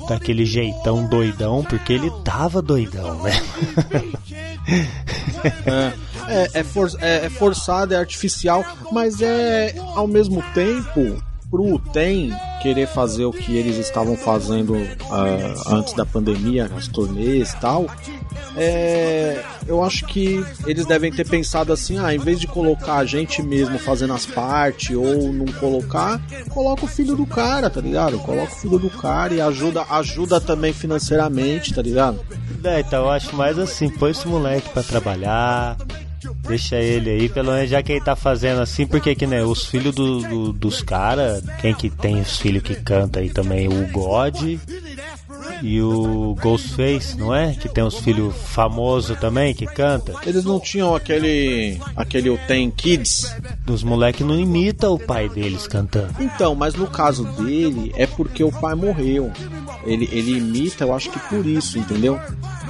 daquele 0.07 0.45
jeitão 0.45 1.07
doidão, 1.07 1.63
porque 1.63 1.93
ele 1.93 2.11
tava 2.23 2.61
doidão, 2.61 3.21
né? 3.23 3.31
é, 6.27 6.59
é, 6.59 6.63
for, 6.63 6.89
é, 6.99 7.25
é 7.25 7.29
forçado, 7.29 7.93
é 7.93 7.97
artificial, 7.97 8.63
mas 8.91 9.21
é 9.21 9.75
ao 9.95 10.07
mesmo 10.07 10.43
tempo 10.53 11.23
pro 11.49 11.79
Tem 11.79 12.33
querer 12.61 12.87
fazer 12.87 13.25
o 13.25 13.31
que 13.31 13.55
eles 13.55 13.77
estavam 13.77 14.17
fazendo 14.17 14.73
uh, 14.73 15.73
antes 15.73 15.93
da 15.93 16.05
pandemia, 16.05 16.69
as 16.75 16.87
turnês 16.87 17.53
e 17.53 17.57
tal, 17.57 17.85
é, 18.55 19.43
eu 19.67 19.83
acho 19.83 20.05
que 20.05 20.43
eles 20.65 20.85
devem 20.85 21.11
ter 21.11 21.27
pensado 21.27 21.73
assim, 21.73 21.97
ah, 21.99 22.13
em 22.13 22.19
vez 22.19 22.39
de 22.39 22.47
colocar 22.47 22.95
a 22.95 23.05
gente 23.05 23.41
mesmo 23.41 23.77
fazendo 23.77 24.13
as 24.13 24.25
partes 24.25 24.95
ou 24.95 25.31
não 25.33 25.45
colocar, 25.53 26.21
coloca 26.49 26.85
o 26.85 26.87
filho 26.87 27.15
do 27.15 27.25
cara, 27.25 27.69
tá 27.69 27.81
ligado? 27.81 28.17
Coloca 28.19 28.53
o 28.53 28.55
filho 28.55 28.79
do 28.79 28.89
cara 28.89 29.33
e 29.33 29.41
ajuda, 29.41 29.83
ajuda 29.89 30.39
também 30.39 30.73
financeiramente, 30.73 31.73
tá 31.73 31.81
ligado? 31.81 32.19
É, 32.63 32.79
então 32.79 33.03
eu 33.03 33.09
acho 33.09 33.35
mais 33.35 33.59
assim, 33.59 33.89
põe 33.89 34.11
esse 34.11 34.27
moleque 34.27 34.69
pra 34.69 34.83
trabalhar, 34.83 35.77
Deixa 36.47 36.77
ele 36.77 37.09
aí, 37.09 37.29
pelo 37.29 37.51
menos 37.51 37.69
já 37.69 37.81
que 37.81 37.91
ele 37.91 38.01
tá 38.03 38.15
fazendo 38.15 38.61
assim, 38.61 38.85
porque 38.85 39.15
que 39.15 39.27
né, 39.27 39.43
os 39.43 39.65
filhos 39.65 39.93
do, 39.93 40.21
do, 40.21 40.53
dos 40.53 40.81
caras, 40.81 41.43
quem 41.59 41.73
que 41.73 41.89
tem 41.89 42.19
os 42.19 42.37
filhos 42.37 42.63
que 42.63 42.75
canta 42.75 43.19
aí 43.19 43.29
também, 43.29 43.67
o 43.67 43.87
God 43.91 44.57
e 45.61 45.81
o 45.81 46.35
Ghostface, 46.41 47.17
não 47.17 47.33
é? 47.33 47.53
Que 47.53 47.69
tem 47.69 47.83
os 47.83 47.99
filhos 47.99 48.35
famosos 48.35 49.17
também 49.19 49.53
que 49.53 49.65
canta. 49.65 50.13
Eles 50.25 50.43
não 50.43 50.59
tinham 50.59 50.95
aquele 50.95 51.79
aquele 51.95 52.35
Ten 52.47 52.71
Kids? 52.71 53.33
Dos 53.65 53.83
moleques 53.83 54.25
não 54.25 54.39
imita 54.39 54.89
o 54.89 54.99
pai 54.99 55.29
deles 55.29 55.67
cantando. 55.67 56.15
Então, 56.19 56.55
mas 56.55 56.75
no 56.75 56.87
caso 56.87 57.23
dele 57.23 57.91
é 57.95 58.05
porque 58.05 58.43
o 58.43 58.51
pai 58.51 58.75
morreu. 58.75 59.31
Ele, 59.85 60.09
ele 60.11 60.37
imita, 60.37 60.83
eu 60.83 60.93
acho 60.93 61.11
que 61.11 61.19
por 61.19 61.45
isso, 61.45 61.77
entendeu? 61.77 62.19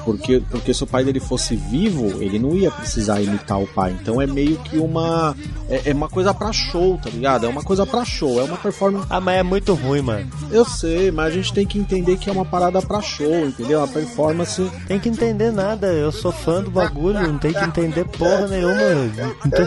Porque, 0.05 0.41
porque 0.51 0.73
se 0.73 0.83
o 0.83 0.87
pai 0.87 1.03
dele 1.03 1.19
fosse 1.19 1.55
vivo, 1.55 2.21
ele 2.21 2.37
não 2.37 2.55
ia 2.55 2.69
precisar 2.69 3.19
imitar 3.21 3.59
o 3.59 3.67
pai. 3.67 3.97
Então 3.99 4.21
é 4.21 4.27
meio 4.27 4.57
que 4.59 4.77
uma. 4.77 5.35
É, 5.67 5.89
é 5.89 5.93
uma 5.93 6.07
coisa 6.07 6.33
pra 6.33 6.53
show, 6.53 6.99
tá 7.01 7.09
ligado? 7.09 7.47
É 7.47 7.49
uma 7.49 7.63
coisa 7.63 7.85
pra 7.85 8.05
show, 8.05 8.39
é 8.39 8.43
uma 8.43 8.57
performance. 8.57 9.07
Ah, 9.09 9.19
mas 9.19 9.39
é 9.39 9.43
muito 9.43 9.73
ruim, 9.73 10.01
mano. 10.01 10.29
Eu 10.51 10.63
sei, 10.63 11.11
mas 11.11 11.27
a 11.27 11.31
gente 11.31 11.51
tem 11.51 11.65
que 11.65 11.79
entender 11.79 12.17
que 12.17 12.29
é 12.29 12.33
uma 12.33 12.45
parada 12.45 12.81
pra 12.81 13.01
show, 13.01 13.47
entendeu? 13.47 13.83
A 13.83 13.87
performance. 13.87 14.69
Tem 14.87 14.99
que 14.99 15.09
entender 15.09 15.51
nada, 15.51 15.87
eu 15.87 16.11
sou 16.11 16.31
fã 16.31 16.61
do 16.61 16.69
bagulho, 16.69 17.19
não 17.19 17.39
tem 17.39 17.51
que 17.51 17.63
entender 17.63 18.05
porra 18.05 18.47
nenhuma. 18.47 18.75
Então... 19.45 19.65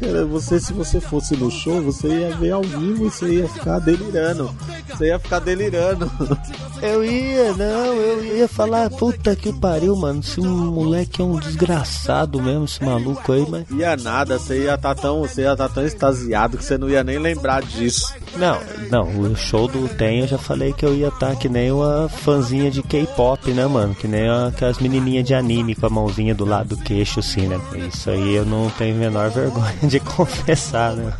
Cara, 0.00 0.24
você, 0.26 0.60
se 0.60 0.72
você 0.72 1.00
fosse 1.00 1.36
no 1.36 1.50
show, 1.50 1.82
você 1.82 2.08
ia 2.08 2.36
ver 2.36 2.52
ao 2.52 2.62
vivo 2.62 3.06
e 3.06 3.10
você 3.10 3.26
ia 3.26 3.48
ficar 3.48 3.78
delirando. 3.80 4.54
Você 4.88 5.06
ia 5.06 5.18
ficar 5.18 5.40
delirando. 5.40 6.10
Eu 6.80 7.04
ia, 7.04 7.52
não, 7.54 7.94
eu 7.94 8.24
ia 8.36 8.46
falar, 8.58 8.90
puta 8.90 9.36
que 9.36 9.52
pariu, 9.52 9.94
mano. 9.94 10.18
Esse 10.18 10.40
moleque 10.40 11.22
é 11.22 11.24
um 11.24 11.38
desgraçado 11.38 12.42
mesmo, 12.42 12.64
esse 12.64 12.84
maluco 12.84 13.32
aí, 13.32 13.46
mas. 13.48 13.70
Ia 13.70 13.96
nada, 13.96 14.36
você 14.36 14.64
ia 14.64 14.76
tá 14.76 14.96
tão, 14.96 15.20
você 15.20 15.42
ia 15.42 15.56
tá 15.56 15.68
tão 15.68 15.86
extasiado 15.86 16.58
que 16.58 16.64
você 16.64 16.76
não 16.76 16.90
ia 16.90 17.04
nem 17.04 17.18
lembrar 17.18 17.62
disso. 17.62 18.12
Não, 18.36 18.58
não, 18.90 19.20
o 19.20 19.36
show 19.36 19.68
do 19.68 19.88
Tem 19.88 20.20
eu 20.20 20.26
já 20.26 20.38
falei 20.38 20.72
que 20.72 20.84
eu 20.84 20.94
ia 20.94 21.08
estar 21.08 21.30
tá 21.30 21.36
que 21.36 21.48
nem 21.48 21.70
uma 21.70 22.08
fãzinha 22.08 22.68
de 22.68 22.82
K-pop, 22.82 23.48
né, 23.52 23.66
mano? 23.66 23.94
Que 23.94 24.08
nem 24.08 24.28
aquelas 24.28 24.78
menininhas 24.78 25.24
de 25.24 25.34
anime 25.34 25.76
com 25.76 25.86
a 25.86 25.90
mãozinha 25.90 26.34
do 26.34 26.44
lado 26.44 26.70
do 26.70 26.76
queixo, 26.76 27.20
assim, 27.20 27.46
né? 27.46 27.60
Isso 27.88 28.10
aí 28.10 28.34
eu 28.34 28.44
não 28.44 28.68
tenho 28.70 28.96
a 28.96 28.98
menor 28.98 29.30
vergonha 29.30 29.78
de 29.82 30.00
confessar, 30.00 30.94
né? 30.94 31.12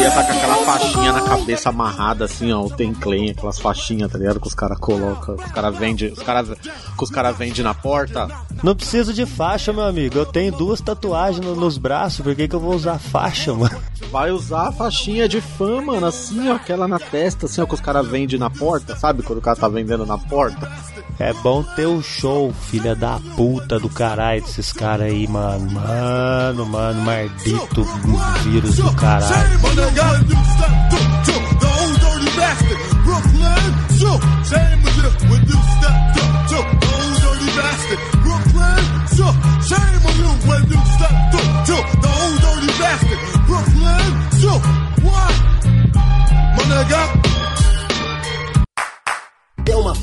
Ia 0.00 0.08
estar 0.08 0.24
com 0.24 0.32
aquela 0.32 0.56
faixinha 0.64 1.12
na 1.12 1.20
cabeça 1.20 1.68
amarrada 1.68 2.24
assim, 2.24 2.52
ó, 2.52 2.62
o 2.62 2.70
Tenclen, 2.70 3.30
aquelas 3.30 3.58
faixinhas, 3.58 4.10
tá 4.10 4.18
ligado? 4.18 4.40
Que 4.40 4.46
os 4.46 4.54
caras 4.54 4.78
colocam, 4.78 5.34
os 5.34 5.52
caras 5.52 5.76
vendem, 5.76 6.12
os 6.12 6.22
caras 6.22 6.48
que 6.48 7.04
os 7.04 7.10
caras 7.10 7.36
vendem 7.36 7.62
na 7.62 7.74
porta. 7.74 8.28
Não 8.62 8.74
preciso 8.74 9.12
de 9.12 9.26
faixa, 9.26 9.72
meu 9.72 9.84
amigo. 9.84 10.16
Eu 10.18 10.26
tenho 10.26 10.52
duas 10.52 10.80
tatuagens 10.80 11.44
no, 11.44 11.54
nos 11.54 11.76
braços, 11.76 12.20
por 12.20 12.34
que, 12.34 12.48
que 12.48 12.54
eu 12.54 12.60
vou 12.60 12.74
usar 12.74 12.98
faixa, 12.98 13.52
mano? 13.54 13.76
Vai 14.10 14.32
usar 14.32 14.68
a 14.68 14.72
faixinha 14.72 15.28
de 15.28 15.40
fã, 15.40 15.80
mano, 15.80 16.06
assim, 16.06 16.48
ó, 16.48 16.54
aquela 16.54 16.88
na 16.88 16.98
testa, 16.98 17.46
assim, 17.46 17.60
ó, 17.60 17.66
que 17.66 17.74
os 17.74 17.80
caras 17.80 18.06
vendem 18.06 18.38
na 18.38 18.50
porta, 18.50 18.96
sabe? 18.96 19.22
Quando 19.22 19.38
o 19.38 19.42
cara 19.42 19.56
tá 19.56 19.68
vendendo 19.68 20.04
na 20.04 20.18
porta. 20.18 20.70
É 21.18 21.32
bom 21.34 21.62
ter 21.62 21.86
o 21.86 22.02
show, 22.02 22.52
filha 22.52 22.96
da 22.96 23.20
puta 23.36 23.78
do 23.78 23.88
caralho 23.88 24.42
desses 24.42 24.72
caras 24.72 25.06
aí, 25.06 25.28
mano. 25.28 25.70
Mano, 25.70 26.66
mano, 26.66 27.02
maldito 27.02 27.84
vírus 28.42 28.76
do 28.76 28.92
caralho. 28.94 29.60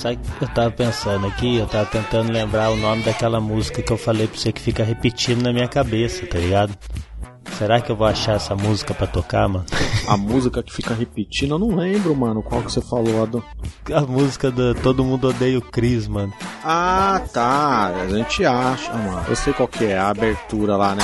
sabe 0.00 0.16
o 0.16 0.38
que 0.38 0.44
eu 0.44 0.48
tava 0.48 0.70
pensando 0.70 1.26
aqui? 1.26 1.56
Eu 1.56 1.66
tava 1.66 1.86
tentando 1.86 2.32
lembrar 2.32 2.70
o 2.70 2.76
nome 2.76 3.02
daquela 3.02 3.40
música 3.40 3.82
que 3.82 3.92
eu 3.92 3.98
falei 3.98 4.26
pra 4.26 4.38
você 4.38 4.50
que 4.50 4.60
fica 4.60 4.82
repetindo 4.82 5.42
na 5.42 5.52
minha 5.52 5.68
cabeça, 5.68 6.26
tá 6.26 6.38
ligado? 6.38 6.76
Será 7.58 7.80
que 7.80 7.92
eu 7.92 7.96
vou 7.96 8.06
achar 8.06 8.36
essa 8.36 8.54
música 8.56 8.94
pra 8.94 9.06
tocar, 9.06 9.46
mano? 9.46 9.66
A 10.08 10.16
música 10.16 10.62
que 10.62 10.72
fica 10.72 10.94
repetindo, 10.94 11.54
eu 11.54 11.58
não 11.58 11.76
lembro, 11.76 12.16
mano, 12.16 12.42
qual 12.42 12.62
que 12.62 12.72
você 12.72 12.80
falou. 12.80 13.22
A 13.22 13.26
do... 13.26 13.44
A 13.92 14.00
música 14.00 14.50
do 14.50 14.74
Todo 14.76 15.04
Mundo 15.04 15.28
Odeia 15.28 15.58
o 15.58 15.62
Chris, 15.62 16.08
mano. 16.08 16.32
Ah, 16.64 17.20
tá. 17.32 17.88
A 17.88 18.08
gente 18.08 18.44
acha, 18.44 18.92
mano. 18.94 19.24
Eu 19.28 19.36
sei 19.36 19.52
qual 19.52 19.68
que 19.68 19.84
é, 19.84 19.98
a 19.98 20.08
abertura 20.08 20.76
lá, 20.76 20.94
né? 20.94 21.02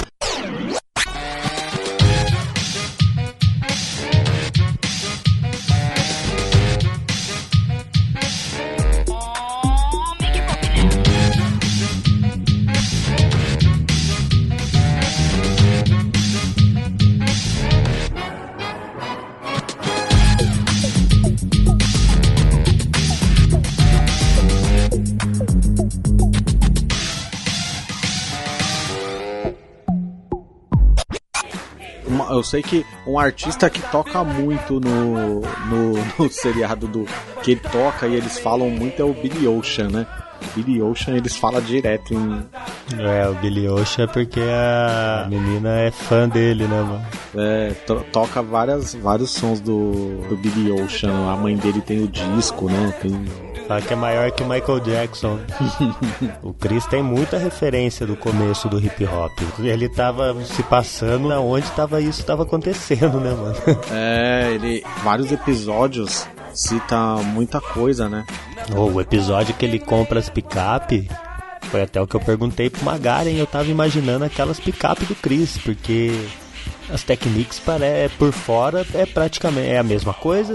Eu 32.31 32.43
sei 32.43 32.63
que 32.63 32.85
um 33.07 33.19
artista 33.19 33.69
que 33.71 33.81
toca 33.91 34.23
muito 34.25 34.81
no, 34.81 35.41
no, 35.41 35.93
no 36.19 36.31
seriado 36.31 36.87
do 36.87 37.07
que 37.43 37.53
ele 37.53 37.61
toca 37.61 38.07
e 38.07 38.15
eles 38.15 38.39
falam 38.39 38.71
muito 38.71 39.01
é 39.01 39.05
o 39.05 39.13
Billy 39.13 39.47
Ocean, 39.47 39.89
né? 39.89 40.07
Billy 40.55 40.81
Ocean 40.83 41.15
eles 41.17 41.37
falam 41.37 41.61
direto 41.61 42.15
em. 42.15 42.43
É, 42.99 43.29
o 43.29 43.35
Billy 43.35 43.69
Ocean 43.69 44.05
é 44.05 44.07
porque 44.07 44.41
a 44.41 45.27
menina 45.29 45.71
é 45.81 45.91
fã 45.91 46.29
dele, 46.29 46.65
né, 46.67 46.83
mano? 46.83 47.07
É, 47.35 47.71
to- 47.87 48.05
toca 48.13 48.43
várias, 48.43 48.95
vários 48.95 49.31
sons 49.31 49.61
do, 49.61 50.19
do 50.29 50.37
Billy 50.37 50.71
Ocean. 50.73 51.33
A 51.33 51.37
mãe 51.37 51.57
dele 51.57 51.81
tem 51.81 52.03
o 52.05 52.09
disco, 52.09 52.67
né? 52.71 52.95
Tem. 53.01 53.25
Fala 53.67 53.83
que 53.83 53.93
é 53.93 53.97
maior 53.97 54.31
que 54.31 54.45
o 54.45 54.49
Michael 54.49 54.79
Jackson. 54.81 55.39
o 56.43 56.53
Chris 56.55 56.87
tem 56.87 57.03
muita 57.03 57.37
referência 57.37 58.07
do 58.07 58.15
começo 58.17 58.69
do 58.69 58.79
hip 58.79 59.05
hop. 59.07 59.33
Ele 59.59 59.89
tava 59.89 60.37
se 60.45 60.63
passando 60.63 61.27
na 61.29 61.41
onde 61.41 61.69
tava 61.73 62.01
isso 62.01 62.25
tava 62.25 62.45
acontecendo, 62.45 63.19
né, 63.19 63.33
mano? 63.35 63.57
É, 63.91 64.53
ele. 64.53 64.85
Vários 65.03 65.33
episódios 65.33 66.29
cita 66.55 66.97
muita 67.25 67.61
coisa, 67.61 68.09
né? 68.09 68.25
O 68.75 69.01
episódio 69.01 69.55
que 69.55 69.65
ele 69.65 69.79
compra 69.79 70.19
as 70.19 70.29
picape 70.29 71.09
foi 71.63 71.83
até 71.83 72.01
o 72.01 72.07
que 72.07 72.15
eu 72.15 72.21
perguntei 72.21 72.71
pro 72.71 72.85
Magaren. 72.85 73.37
Eu 73.37 73.47
tava 73.47 73.69
imaginando 73.71 74.25
aquelas 74.25 74.59
picape 74.59 75.05
do 75.05 75.15
Chris, 75.15 75.59
porque 75.59 76.11
as 76.91 77.03
Technics 77.03 77.61
pare... 77.61 78.09
por 78.19 78.33
fora 78.33 78.85
é 78.95 79.07
praticamente 79.07 79.69
é 79.69 79.79
a 79.79 79.83
mesma 79.83 80.15
coisa. 80.15 80.55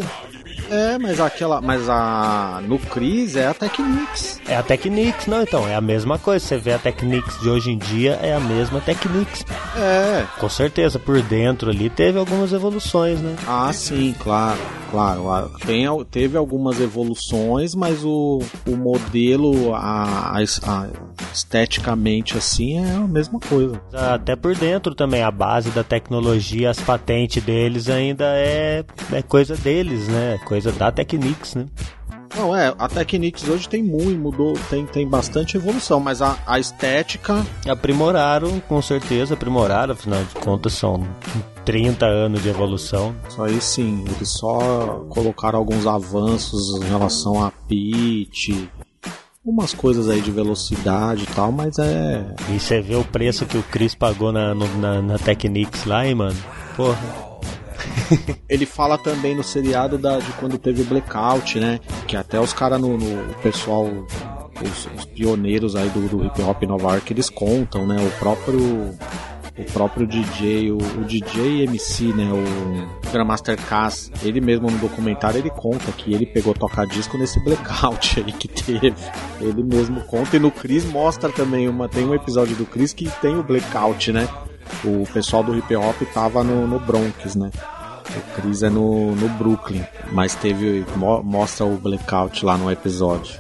É, 0.69 0.97
mas 0.97 1.19
aquela. 1.19 1.61
Mas 1.61 1.87
a. 1.89 2.61
No 2.67 2.77
Chris 2.79 3.35
é 3.35 3.47
a 3.47 3.53
Technics. 3.53 4.39
É 4.47 4.55
a 4.55 4.63
Technics, 4.63 5.27
não, 5.27 5.41
então, 5.43 5.67
é 5.67 5.75
a 5.75 5.81
mesma 5.81 6.17
coisa. 6.19 6.45
Você 6.45 6.57
vê 6.57 6.73
a 6.73 6.79
Technics 6.79 7.39
de 7.41 7.49
hoje 7.49 7.71
em 7.71 7.77
dia, 7.77 8.19
é 8.21 8.33
a 8.33 8.39
mesma 8.39 8.79
Technics. 8.81 9.45
É. 9.77 10.25
Com 10.39 10.49
certeza, 10.49 10.99
por 10.99 11.21
dentro 11.21 11.69
ali 11.69 11.89
teve 11.89 12.17
algumas 12.19 12.53
evoluções, 12.53 13.19
né? 13.19 13.35
Ah, 13.47 13.71
sim, 13.73 14.13
claro, 14.19 14.59
claro. 14.89 15.51
Tem, 15.65 15.85
teve 16.05 16.37
algumas 16.37 16.79
evoluções, 16.79 17.73
mas 17.75 18.03
o, 18.03 18.39
o 18.67 18.75
modelo, 18.75 19.73
a, 19.73 20.33
a, 20.37 20.37
a- 20.39 20.87
esteticamente 21.33 22.37
assim, 22.37 22.77
é 22.77 22.95
a 22.95 22.99
mesma 23.07 23.39
coisa. 23.39 23.81
Até 23.93 24.35
por 24.35 24.55
dentro 24.55 24.93
também, 24.95 25.23
a 25.23 25.31
base 25.31 25.69
da 25.71 25.83
tecnologia, 25.83 26.69
as 26.69 26.79
patentes 26.79 27.43
deles 27.43 27.89
ainda 27.89 28.25
é, 28.35 28.83
é 29.11 29.21
coisa 29.21 29.55
deles, 29.55 30.07
né? 30.07 30.39
Coisa 30.51 30.69
da 30.73 30.91
Technics, 30.91 31.55
né? 31.55 31.65
Não, 32.35 32.53
é, 32.53 32.75
a 32.77 32.89
Technics 32.89 33.47
hoje 33.47 33.69
tem 33.69 33.81
muito, 33.81 34.19
mudou, 34.19 34.51
tem, 34.69 34.85
tem 34.85 35.07
bastante 35.07 35.55
evolução, 35.55 35.97
mas 36.01 36.21
a, 36.21 36.37
a 36.45 36.59
estética. 36.59 37.45
Aprimoraram, 37.69 38.59
com 38.59 38.81
certeza, 38.81 39.33
aprimoraram, 39.35 39.93
afinal 39.93 40.21
de 40.21 40.35
contas 40.35 40.73
são 40.73 41.07
30 41.63 42.05
anos 42.05 42.43
de 42.43 42.49
evolução. 42.49 43.15
Isso 43.29 43.41
aí 43.41 43.61
sim, 43.61 44.03
eles 44.13 44.27
só 44.29 45.05
colocaram 45.09 45.57
alguns 45.57 45.87
avanços 45.87 46.81
em 46.83 46.87
relação 46.89 47.41
a 47.41 47.49
pitch, 47.69 48.49
umas 49.45 49.73
coisas 49.73 50.09
aí 50.09 50.19
de 50.19 50.31
velocidade 50.31 51.23
e 51.23 51.27
tal, 51.27 51.49
mas 51.49 51.79
é. 51.79 52.25
E 52.53 52.59
você 52.59 52.81
vê 52.81 52.95
o 52.95 53.05
preço 53.05 53.45
que 53.45 53.57
o 53.57 53.63
Chris 53.63 53.95
pagou 53.95 54.33
na, 54.33 54.53
no- 54.53 54.77
na, 54.79 55.01
na 55.01 55.17
Technics 55.17 55.85
lá, 55.85 56.05
hein, 56.05 56.15
mano? 56.15 56.37
Porra. 56.75 57.30
Ele 58.49 58.65
fala 58.65 58.97
também 58.97 59.35
no 59.35 59.43
seriado 59.43 59.97
da, 59.97 60.19
de 60.19 60.31
quando 60.33 60.57
teve 60.57 60.81
o 60.81 60.85
blackout, 60.85 61.59
né? 61.59 61.79
Que 62.07 62.15
até 62.15 62.39
os 62.39 62.53
caras 62.53 62.79
no, 62.79 62.97
no- 62.97 63.33
pessoal. 63.35 63.87
Os, 64.63 64.87
os 64.95 65.05
pioneiros 65.05 65.75
aí 65.75 65.89
do, 65.89 66.07
do 66.07 66.23
hip 66.25 66.39
hop 66.43 66.61
Nova 66.63 66.91
York, 66.91 67.11
eles 67.11 67.29
contam, 67.29 67.87
né? 67.87 67.95
O 67.99 68.19
próprio. 68.19 68.95
O 69.57 69.63
próprio 69.73 70.07
DJ, 70.07 70.71
o, 70.71 70.77
o 70.77 71.03
DJ 71.03 71.63
MC, 71.63 72.05
né? 72.13 72.29
O 72.31 73.09
Grandmaster 73.11 73.57
Cass, 73.57 74.09
ele 74.23 74.39
mesmo 74.39 74.71
no 74.71 74.77
documentário 74.77 75.39
ele 75.39 75.49
conta 75.49 75.91
que 75.91 76.13
ele 76.13 76.25
pegou 76.25 76.53
tocar 76.53 76.87
disco 76.87 77.17
nesse 77.17 77.37
blackout 77.43 78.21
aí 78.25 78.31
que 78.31 78.47
teve. 78.47 78.93
Ele 79.41 79.61
mesmo 79.61 80.01
conta 80.05 80.37
e 80.37 80.39
no 80.39 80.49
Chris 80.51 80.85
mostra 80.85 81.29
também 81.29 81.67
uma. 81.67 81.89
Tem 81.89 82.05
um 82.05 82.15
episódio 82.15 82.55
do 82.55 82.65
Chris 82.65 82.93
que 82.93 83.09
tem 83.21 83.35
o 83.37 83.43
blackout, 83.43 84.11
né? 84.13 84.27
O 84.85 85.03
pessoal 85.11 85.43
do 85.43 85.55
hip 85.57 85.75
hop 85.75 86.01
tava 86.13 86.43
no, 86.43 86.65
no 86.65 86.79
Bronx, 86.79 87.35
né? 87.35 87.51
O 88.17 88.41
Chris 88.41 88.63
é 88.63 88.69
no, 88.69 89.15
no 89.15 89.29
Brooklyn, 89.29 89.83
mas 90.11 90.35
teve. 90.35 90.85
mo- 90.95 91.23
mostra 91.23 91.65
o 91.65 91.77
blackout 91.77 92.43
lá 92.45 92.57
no 92.57 92.69
episódio. 92.71 93.39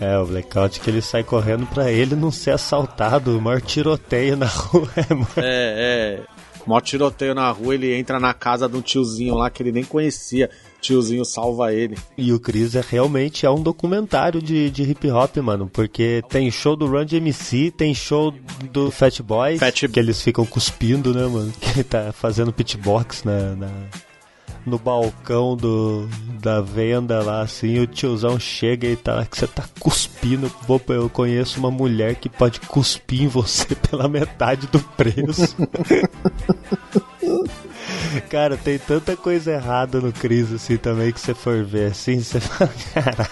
É, 0.00 0.18
o 0.18 0.26
blackout 0.26 0.78
que 0.80 0.90
ele 0.90 1.00
sai 1.00 1.22
correndo 1.24 1.66
pra 1.66 1.90
ele 1.90 2.14
não 2.14 2.30
ser 2.30 2.50
assaltado, 2.50 3.36
o 3.36 3.40
maior 3.40 3.60
tiroteio 3.60 4.36
na 4.36 4.46
rua, 4.48 4.88
é, 4.96 5.14
mano. 5.14 5.28
É, 5.36 6.20
é. 6.22 6.36
Mó 6.66 6.80
tiroteio 6.80 7.32
na 7.34 7.48
rua, 7.50 7.74
ele 7.74 7.94
entra 7.94 8.18
na 8.18 8.34
casa 8.34 8.68
de 8.68 8.76
um 8.76 8.80
tiozinho 8.80 9.36
lá 9.36 9.48
que 9.48 9.62
ele 9.62 9.70
nem 9.70 9.84
conhecia. 9.84 10.50
Tiozinho 10.80 11.24
salva 11.24 11.72
ele. 11.72 11.96
E 12.18 12.32
o 12.32 12.40
Chris 12.40 12.74
é 12.74 12.82
realmente 12.86 13.46
é 13.46 13.50
um 13.50 13.62
documentário 13.62 14.42
de, 14.42 14.68
de 14.70 14.82
hip 14.82 15.08
hop, 15.10 15.36
mano, 15.38 15.70
porque 15.72 16.22
tem 16.28 16.50
show 16.50 16.74
do 16.76 16.86
Run 16.86 17.06
MC, 17.10 17.70
tem 17.70 17.94
show 17.94 18.32
do 18.72 18.90
Fat 18.90 19.20
Boys, 19.22 19.60
que 19.92 19.98
eles 19.98 20.20
ficam 20.20 20.44
cuspindo, 20.44 21.14
né, 21.14 21.26
mano? 21.26 21.52
Que 21.60 21.70
ele 21.70 21.84
tá 21.84 22.12
fazendo 22.12 22.52
pitbox 22.52 23.22
na, 23.24 23.54
na, 23.54 23.68
no 24.66 24.78
balcão 24.78 25.56
do, 25.56 26.08
da 26.42 26.60
venda 26.60 27.22
lá, 27.22 27.42
assim, 27.42 27.78
o 27.78 27.86
tiozão 27.86 28.38
chega 28.38 28.88
e 28.88 28.96
tá 28.96 29.24
que 29.24 29.38
você 29.38 29.46
tá 29.46 29.64
cuspindo. 29.78 30.50
Pô, 30.66 30.80
eu 30.88 31.08
conheço 31.08 31.60
uma 31.60 31.70
mulher 31.70 32.16
que 32.16 32.28
pode 32.28 32.58
cuspir 32.60 33.22
em 33.22 33.28
você 33.28 33.74
pela 33.88 34.08
metade 34.08 34.66
do 34.66 34.80
preço. 34.80 35.56
Cara, 38.28 38.56
tem 38.56 38.78
tanta 38.78 39.16
coisa 39.16 39.52
errada 39.52 40.00
no 40.00 40.12
Cris 40.12 40.52
assim 40.52 40.76
também 40.76 41.12
que 41.12 41.20
você 41.20 41.34
for 41.34 41.64
ver 41.64 41.92
assim, 41.92 42.20
você 42.20 42.40
fala, 42.40 42.72
caralho. 42.92 43.30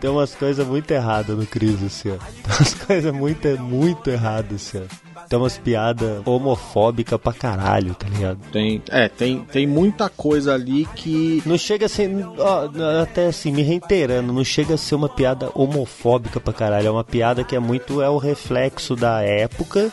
Tem 0.00 0.10
umas 0.10 0.34
coisas 0.34 0.66
muito 0.66 0.90
erradas 0.90 1.36
no 1.36 1.46
Cris, 1.46 1.82
assim, 1.82 2.10
ó. 2.10 2.16
Tem 2.16 2.56
umas 2.56 2.74
coisas 2.74 3.14
muito, 3.14 3.48
muito 3.60 4.10
erradas, 4.10 4.54
assim, 4.54 4.78
ó. 4.78 5.01
Tem 5.32 5.38
umas 5.38 5.56
piadas 5.56 6.20
homofóbicas 6.26 7.18
pra 7.18 7.32
caralho, 7.32 7.94
tá 7.94 8.06
ligado? 8.06 8.38
Tem, 8.52 8.82
é, 8.90 9.08
tem, 9.08 9.38
tem 9.44 9.66
muita 9.66 10.10
coisa 10.10 10.52
ali 10.52 10.84
que. 10.94 11.42
Não 11.46 11.56
chega 11.56 11.86
a 11.86 11.88
ser. 11.88 12.10
ó, 12.36 12.68
até 13.00 13.28
assim, 13.28 13.50
me 13.50 13.62
reiterando, 13.62 14.30
não 14.30 14.44
chega 14.44 14.74
a 14.74 14.76
ser 14.76 14.94
uma 14.94 15.08
piada 15.08 15.50
homofóbica 15.54 16.38
pra 16.38 16.52
caralho. 16.52 16.88
É 16.88 16.90
uma 16.90 17.02
piada 17.02 17.42
que 17.44 17.56
é 17.56 17.58
muito. 17.58 18.02
É 18.02 18.10
o 18.10 18.18
reflexo 18.18 18.94
da 18.94 19.22
época 19.22 19.90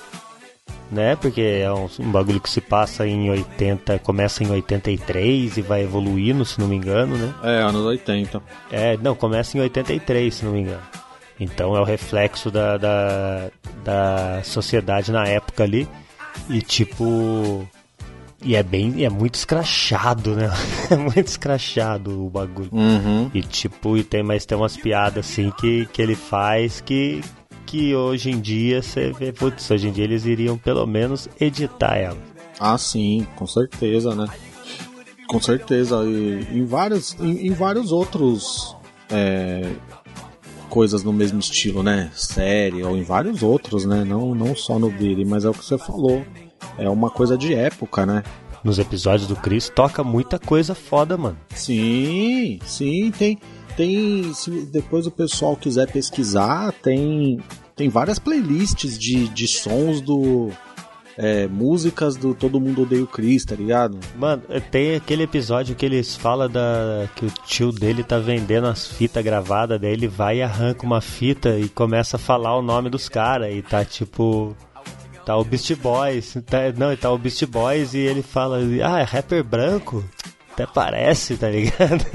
né? 0.91 1.15
Porque 1.15 1.39
é 1.39 1.71
um, 1.71 1.87
um, 1.99 2.11
bagulho 2.11 2.41
que 2.41 2.49
se 2.49 2.59
passa 2.59 3.07
em 3.07 3.29
80, 3.29 3.97
começa 3.99 4.43
em 4.43 4.51
83 4.51 5.55
e 5.55 5.61
vai 5.61 5.83
evoluindo, 5.83 6.43
se 6.43 6.59
não 6.59 6.67
me 6.67 6.75
engano, 6.75 7.15
né? 7.15 7.33
É, 7.43 7.61
anos 7.61 7.85
80. 7.85 8.43
É, 8.69 8.97
não, 8.97 9.15
começa 9.15 9.57
em 9.57 9.61
83, 9.61 10.35
se 10.35 10.43
não 10.43 10.51
me 10.51 10.59
engano. 10.59 10.81
Então 11.39 11.75
é 11.75 11.79
o 11.79 11.83
reflexo 11.83 12.51
da, 12.51 12.77
da, 12.77 13.49
da 13.83 14.43
sociedade 14.43 15.11
na 15.11 15.25
época 15.25 15.63
ali. 15.63 15.87
E 16.49 16.61
tipo. 16.61 17.67
E 18.43 18.55
é 18.55 18.63
bem. 18.63 19.03
É 19.03 19.09
muito 19.09 19.35
escrachado, 19.35 20.35
né? 20.35 20.49
É 20.89 20.95
muito 20.95 21.27
escrachado 21.27 22.25
o 22.25 22.29
bagulho. 22.29 22.69
Uhum. 22.71 23.29
E 23.33 23.43
tipo, 23.43 23.95
e 23.95 24.03
tem, 24.03 24.23
mas 24.23 24.45
tem 24.45 24.57
umas 24.57 24.75
piadas 24.75 25.29
assim 25.29 25.51
que, 25.51 25.85
que 25.93 26.01
ele 26.01 26.15
faz 26.15 26.81
que, 26.81 27.21
que 27.67 27.93
hoje 27.93 28.31
em 28.31 28.39
dia 28.39 28.81
você 28.81 29.11
vê, 29.11 29.31
putz, 29.31 29.69
hoje 29.69 29.87
em 29.87 29.91
dia 29.91 30.03
eles 30.03 30.25
iriam 30.25 30.57
pelo 30.57 30.87
menos 30.87 31.29
editar 31.39 31.95
ela. 31.95 32.17
Ah, 32.59 32.75
sim, 32.75 33.27
com 33.35 33.45
certeza, 33.45 34.15
né? 34.15 34.27
Com 35.27 35.39
certeza. 35.39 36.03
E 36.05 36.57
em 36.57 36.65
vários, 36.65 37.15
em, 37.19 37.47
em 37.47 37.51
vários 37.53 37.91
outros 37.91 38.75
é, 39.11 39.71
coisas 40.69 41.03
no 41.03 41.11
mesmo 41.11 41.39
estilo, 41.39 41.83
né? 41.83 42.11
Série, 42.13 42.83
ou 42.83 42.95
em 42.95 43.03
vários 43.03 43.43
outros, 43.43 43.85
né? 43.85 44.03
Não, 44.05 44.33
não 44.33 44.55
só 44.55 44.79
no 44.79 44.89
Billy, 44.89 45.25
mas 45.25 45.43
é 45.43 45.49
o 45.49 45.53
que 45.53 45.65
você 45.65 45.77
falou. 45.77 46.23
É 46.77 46.89
uma 46.89 47.09
coisa 47.09 47.37
de 47.37 47.53
época, 47.53 48.05
né? 48.05 48.23
Nos 48.63 48.77
episódios 48.77 49.27
do 49.27 49.35
Chris 49.35 49.69
toca 49.69 50.03
muita 50.03 50.37
coisa 50.37 50.75
foda, 50.75 51.17
mano. 51.17 51.37
Sim, 51.55 52.59
sim, 52.65 53.11
tem 53.11 53.39
tem, 53.79 54.33
se 54.33 54.51
depois 54.65 55.07
o 55.07 55.11
pessoal 55.11 55.55
quiser 55.55 55.89
pesquisar, 55.89 56.73
tem, 56.83 57.39
tem 57.77 57.87
várias 57.87 58.19
playlists 58.19 58.99
de, 58.99 59.29
de 59.29 59.47
sons 59.47 60.01
do. 60.01 60.49
É, 61.21 61.49
músicas 61.49 62.15
do 62.15 62.33
Todo 62.33 62.61
Mundo 62.61 62.83
Odeia 62.83 63.03
o 63.03 63.07
Chris, 63.07 63.43
tá 63.43 63.53
ligado? 63.53 63.99
Mano, 64.17 64.41
tem 64.71 64.95
aquele 64.95 65.23
episódio 65.23 65.75
que 65.75 65.85
eles 65.85 66.15
falam 66.15 66.49
da, 66.49 67.09
que 67.13 67.25
o 67.25 67.31
tio 67.45 67.73
dele 67.73 68.05
tá 68.05 68.17
vendendo 68.19 68.67
as 68.67 68.87
fitas 68.87 69.21
gravadas, 69.21 69.81
daí 69.81 69.91
ele 69.91 70.07
vai 70.07 70.37
e 70.37 70.41
arranca 70.41 70.85
uma 70.85 71.01
fita 71.01 71.59
e 71.59 71.67
começa 71.67 72.15
a 72.15 72.19
falar 72.19 72.57
o 72.57 72.61
nome 72.61 72.89
dos 72.89 73.09
caras 73.09 73.53
e 73.53 73.61
tá 73.61 73.83
tipo. 73.83 74.55
Tá 75.25 75.35
o 75.35 75.43
Beast 75.43 75.75
Boys, 75.75 76.37
tá, 76.45 76.71
não, 76.75 76.95
tá 76.95 77.11
o 77.11 77.17
Beast 77.17 77.45
Boys 77.45 77.93
e 77.93 77.99
ele 77.99 78.23
fala, 78.23 78.59
ah, 78.83 78.99
é 78.99 79.03
rapper 79.03 79.43
branco? 79.43 80.03
Até 80.59 80.65
parece, 80.67 81.37
tá 81.37 81.49
ligado? 81.49 82.05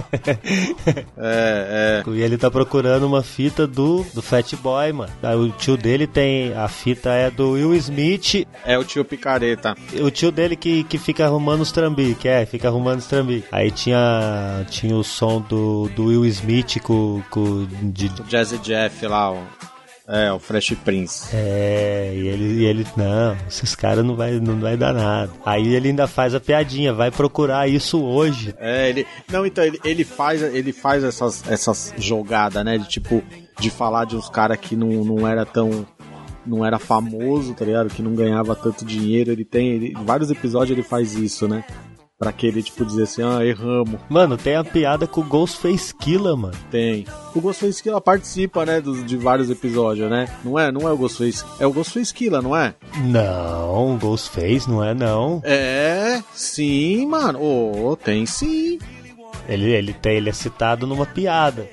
É, 1.17 2.03
é. 2.03 2.05
E 2.15 2.21
ele 2.21 2.37
tá 2.37 2.51
procurando 2.51 3.07
uma 3.07 3.23
fita 3.23 3.67
do, 3.67 4.05
do 4.15 4.23
Fat 4.23 4.55
Boy, 4.57 4.93
mano. 4.93 5.13
Aí 5.23 5.35
o 5.35 5.51
tio 5.51 5.77
dele 5.77 6.07
tem. 6.07 6.53
A 6.55 6.69
fita 6.69 7.11
é 7.11 7.31
do 7.31 7.53
Will 7.53 7.75
Smith. 7.75 8.47
É 8.65 8.79
o 8.79 8.85
tio 8.85 9.05
Picareta. 9.05 9.75
O 10.01 10.11
tio 10.11 10.31
dele 10.31 10.55
que, 10.55 10.85
que 10.85 10.99
fica 10.99 11.25
arrumando 11.25 11.63
os 11.63 11.73
trambiques, 11.73 12.25
é, 12.27 12.47
fica 12.47 12.69
arrumando 12.69 12.99
os 12.99 13.07
trambiques. 13.07 13.49
Aí 13.51 13.71
tinha, 13.71 14.65
tinha 14.71 14.95
o 14.95 15.03
som 15.03 15.41
do, 15.41 15.89
do 15.97 16.07
Will 16.07 16.25
Smith 16.27 16.81
com. 16.83 17.23
com 17.31 17.67
de... 17.83 18.07
O 18.07 18.25
Jazzy 18.29 18.59
Jeff 18.59 19.07
lá, 19.07 19.33
ó. 19.33 19.74
É, 20.07 20.31
o 20.31 20.39
Fresh 20.39 20.75
Prince. 20.85 21.35
É, 21.35 22.13
e 22.15 22.29
ele, 22.29 22.45
e 22.45 22.65
ele 22.65 22.87
não, 22.95 23.37
esses 23.49 23.75
caras 23.75 24.05
não 24.05 24.15
vai, 24.15 24.33
não 24.39 24.61
vai 24.61 24.77
dar 24.77 24.93
nada. 24.93 25.33
Aí 25.45 25.75
ele 25.75 25.89
ainda 25.89 26.07
faz 26.07 26.35
a 26.35 26.41
piadinha, 26.41 26.93
vai 26.93 27.11
procurar 27.11 27.69
isso 27.69 28.03
hoje. 28.03 28.55
É, 28.59 28.91
ele, 28.91 29.07
não, 29.31 29.47
então 29.47 29.65
ele, 29.65 29.81
ele 29.83 30.05
faz, 30.05 30.43
ele 30.43 30.73
faz 30.73 31.03
essas, 31.03 31.49
essas 31.51 31.95
jogadas, 31.97 32.63
né, 32.63 32.77
de 32.77 32.87
tipo, 32.87 33.23
de 33.59 33.71
falar 33.71 34.05
de 34.05 34.15
uns 34.15 34.29
caras 34.29 34.59
que 34.59 34.77
não, 34.77 34.89
não 34.89 35.27
era 35.27 35.47
tão, 35.47 35.87
não 36.47 36.65
era 36.65 36.79
famoso, 36.79 37.55
tá 37.55 37.65
ligado, 37.65 37.89
que 37.89 38.03
não 38.03 38.15
ganhava 38.15 38.55
tanto 38.55 38.85
dinheiro, 38.85 39.33
ele 39.33 39.45
tem, 39.45 39.69
ele, 39.69 39.95
em 39.99 40.05
vários 40.05 40.31
episódios 40.31 40.77
ele 40.77 40.87
faz 40.87 41.15
isso, 41.15 41.49
né. 41.49 41.65
Pra 42.25 42.33
querer, 42.33 42.63
tipo, 42.63 42.87
dizer 42.87 43.03
assim, 43.03 43.23
ah, 43.23 43.45
erramos. 43.45 44.01
Mano, 44.09 44.39
tem 44.39 44.57
a 44.57 44.65
piada 44.65 45.07
com 45.07 45.21
o 45.21 45.25
Ghostface 45.25 45.95
Killa, 45.95 46.35
mano. 46.35 46.57
Tem. 46.71 47.05
O 47.35 47.41
Ghostface 47.43 47.83
Killa 47.83 48.01
participa, 48.01 48.65
né, 48.65 48.81
dos, 48.81 49.05
de 49.05 49.15
vários 49.15 49.51
episódios, 49.51 50.09
né? 50.09 50.27
Não 50.43 50.59
é? 50.59 50.73
Não 50.73 50.89
é 50.89 50.91
o 50.91 50.97
Ghostface. 50.97 51.45
É 51.61 51.67
o 51.67 51.73
Ghostface 51.75 52.15
Killa, 52.15 52.41
não 52.41 52.57
é? 52.57 52.75
Não, 53.05 53.99
Ghostface 53.99 54.67
não 54.67 54.83
é, 54.83 54.95
não. 54.95 55.43
É, 55.45 56.23
sim, 56.33 57.07
mano. 57.07 57.39
Oh, 57.43 57.95
tem 57.95 58.25
sim. 58.25 58.79
Ele, 59.47 59.71
ele, 59.71 59.93
tem, 59.93 60.17
ele 60.17 60.31
é 60.31 60.33
citado 60.33 60.87
numa 60.87 61.05
piada. 61.05 61.69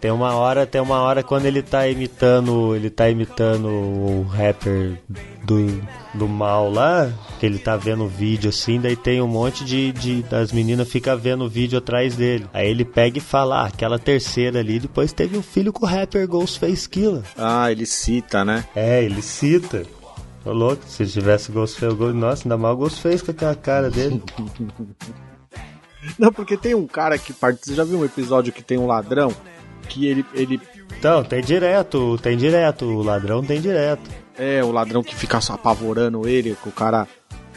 Tem 0.00 0.10
uma 0.10 0.34
hora, 0.34 0.66
tem 0.66 0.80
uma 0.80 1.00
hora 1.00 1.22
quando 1.22 1.44
ele 1.44 1.60
tá 1.60 1.86
imitando, 1.86 2.74
ele 2.74 2.88
tá 2.88 3.10
imitando 3.10 3.68
o 3.68 4.22
rapper 4.22 4.98
do, 5.44 5.82
do 6.14 6.26
mal 6.26 6.70
lá, 6.70 7.12
que 7.38 7.44
ele 7.44 7.58
tá 7.58 7.76
vendo 7.76 8.04
o 8.04 8.08
vídeo 8.08 8.48
assim, 8.48 8.80
daí 8.80 8.96
tem 8.96 9.20
um 9.20 9.28
monte 9.28 9.62
de, 9.62 9.92
de 9.92 10.22
das 10.22 10.52
meninas 10.52 10.88
fica 10.88 11.14
vendo 11.14 11.44
o 11.44 11.48
vídeo 11.50 11.78
atrás 11.78 12.16
dele. 12.16 12.46
Aí 12.54 12.70
ele 12.70 12.84
pega 12.84 13.18
e 13.18 13.20
fala, 13.20 13.62
ah, 13.62 13.66
aquela 13.66 13.98
terceira 13.98 14.60
ali, 14.60 14.80
depois 14.80 15.12
teve 15.12 15.36
um 15.36 15.42
filho 15.42 15.70
com 15.70 15.84
o 15.84 15.88
rapper 15.88 16.26
Ghostface 16.26 16.88
Killer. 16.88 17.22
Ah, 17.36 17.70
ele 17.70 17.84
cita, 17.84 18.42
né? 18.42 18.64
É, 18.74 19.04
ele 19.04 19.20
cita. 19.20 19.84
Ô 20.46 20.52
louco, 20.52 20.82
se 20.86 21.06
tivesse 21.06 21.52
Ghostface, 21.52 21.94
nossa, 22.14 22.44
ainda 22.44 22.56
mal 22.56 22.74
Ghostface 22.74 23.22
com 23.22 23.32
aquela 23.32 23.54
cara 23.54 23.90
dele. 23.90 24.22
Não, 26.18 26.32
porque 26.32 26.56
tem 26.56 26.74
um 26.74 26.86
cara 26.86 27.18
que 27.18 27.32
participa. 27.32 27.72
Você 27.72 27.74
já 27.74 27.84
viu 27.84 27.98
um 27.98 28.04
episódio 28.04 28.52
que 28.52 28.62
tem 28.62 28.78
um 28.78 28.86
ladrão? 28.86 29.34
Que 29.90 30.06
ele, 30.06 30.24
ele. 30.32 30.60
Então, 30.96 31.24
tem 31.24 31.42
direto, 31.42 32.16
tem 32.18 32.36
direto. 32.36 32.84
O 32.84 33.02
ladrão 33.02 33.42
tem 33.42 33.60
direto. 33.60 34.08
É, 34.38 34.62
o 34.62 34.70
ladrão 34.70 35.02
que 35.02 35.14
fica 35.14 35.40
só 35.40 35.54
apavorando 35.54 36.28
ele, 36.28 36.56
que 36.62 36.68
o 36.68 36.72
cara 36.72 37.08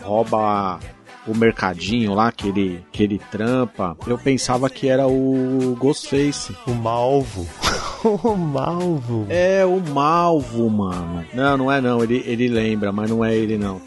rouba 0.02 0.80
o 1.28 1.38
mercadinho 1.38 2.14
lá 2.14 2.32
que 2.32 2.50
ele, 2.50 2.84
que 2.92 3.04
ele 3.04 3.20
trampa. 3.32 3.96
Eu 4.08 4.18
pensava 4.18 4.68
que 4.70 4.90
era 4.90 5.08
o 5.08 5.78
Ghostface. 5.80 6.56
O 6.68 6.72
Malvo. 6.72 7.48
o 8.04 8.36
Malvo. 8.36 9.28
É, 9.30 9.64
o 9.64 9.80
Malvo, 9.80 10.70
mano. 10.70 11.24
Não, 11.34 11.56
não 11.56 11.72
é 11.72 11.80
não. 11.80 12.04
Ele, 12.04 12.24
ele 12.26 12.48
lembra, 12.48 12.92
mas 12.92 13.10
não 13.10 13.24
é 13.24 13.36
ele 13.36 13.58
não. 13.58 13.80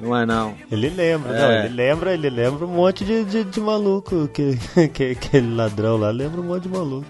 Não 0.00 0.16
é 0.16 0.24
não. 0.24 0.54
Ele 0.70 0.88
lembra, 0.88 1.36
É. 1.36 1.40
não, 1.40 1.64
ele 1.64 1.74
lembra, 1.74 2.14
ele 2.14 2.30
lembra 2.30 2.64
um 2.64 2.74
monte 2.74 3.04
de, 3.04 3.24
de, 3.24 3.44
de 3.44 3.60
maluco. 3.60 4.28
Que, 4.28 4.56
que, 4.88 5.10
aquele 5.10 5.54
ladrão 5.54 5.96
lá 5.96 6.10
lembra 6.10 6.40
um 6.40 6.44
monte 6.44 6.62
de 6.64 6.68
maluco. 6.68 7.06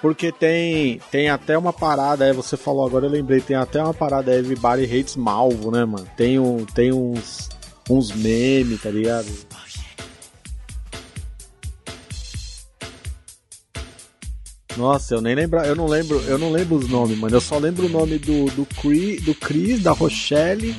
Porque 0.00 0.32
tem, 0.32 0.98
tem 1.10 1.28
até 1.28 1.58
uma 1.58 1.72
parada, 1.72 2.24
aí 2.24 2.32
você 2.32 2.56
falou 2.56 2.86
agora, 2.86 3.06
eu 3.06 3.10
lembrei, 3.10 3.40
tem 3.40 3.56
até 3.56 3.82
uma 3.82 3.92
parada 3.92 4.34
Everybody 4.34 4.84
Hates 4.84 5.14
Malvo, 5.14 5.70
né, 5.70 5.84
mano? 5.84 6.08
Tem, 6.16 6.38
um, 6.38 6.64
tem 6.64 6.90
uns, 6.90 7.50
uns 7.88 8.10
memes, 8.12 8.80
tá 8.80 8.90
ligado? 8.90 9.28
Nossa, 14.76 15.14
eu 15.14 15.20
nem 15.20 15.34
lembro, 15.34 15.60
eu 15.60 15.76
não 15.76 15.86
lembro, 15.86 16.18
eu 16.20 16.38
não 16.38 16.50
lembro 16.50 16.76
os 16.76 16.88
nomes, 16.88 17.18
mano. 17.18 17.36
Eu 17.36 17.40
só 17.40 17.58
lembro 17.58 17.84
o 17.84 17.88
nome 17.88 18.18
do 18.18 18.46
do 18.52 18.64
Chris, 18.64 19.22
do 19.22 19.34
Chris, 19.34 19.82
da 19.82 19.92
Rochelle, 19.92 20.74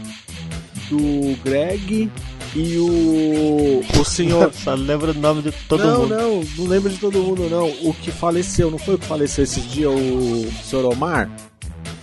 do 0.89 1.37
Greg 1.43 2.09
e 2.55 2.77
o 2.77 3.81
o 3.99 4.05
senhor 4.05 4.51
Só 4.53 4.73
lembra 4.73 5.11
o 5.11 5.13
nome 5.13 5.41
de 5.41 5.51
todo 5.67 5.85
não, 5.85 6.01
mundo. 6.01 6.15
não, 6.15 6.43
não 6.57 6.67
lembro 6.67 6.89
de 6.89 6.97
todo 6.97 7.19
mundo, 7.19 7.49
não. 7.49 7.69
O 7.87 7.93
que 7.93 8.11
faleceu, 8.11 8.69
não 8.69 8.77
foi 8.77 8.95
o 8.95 8.99
que 8.99 9.05
faleceu 9.05 9.43
esses 9.43 9.69
dias, 9.71 9.91
o 9.91 10.51
Sr. 10.63 10.85
Omar? 10.85 11.29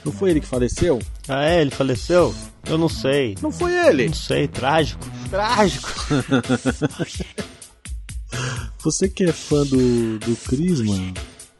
Não 0.04 0.12
foi 0.12 0.30
ele 0.30 0.40
que 0.40 0.46
faleceu? 0.46 0.98
Ah, 1.28 1.44
é? 1.44 1.60
Ele 1.60 1.70
faleceu? 1.70 2.34
Eu 2.66 2.78
não 2.78 2.88
sei. 2.88 3.36
Não 3.42 3.50
foi 3.50 3.72
ele? 3.86 4.06
Não 4.06 4.14
sei, 4.14 4.48
trágico. 4.48 5.04
Trágico. 5.30 5.88
Você 8.80 9.08
que 9.08 9.24
é 9.24 9.32
fã 9.32 9.64
do, 9.66 10.18
do 10.18 10.36
Chris, 10.36 10.80
mano? 10.80 11.12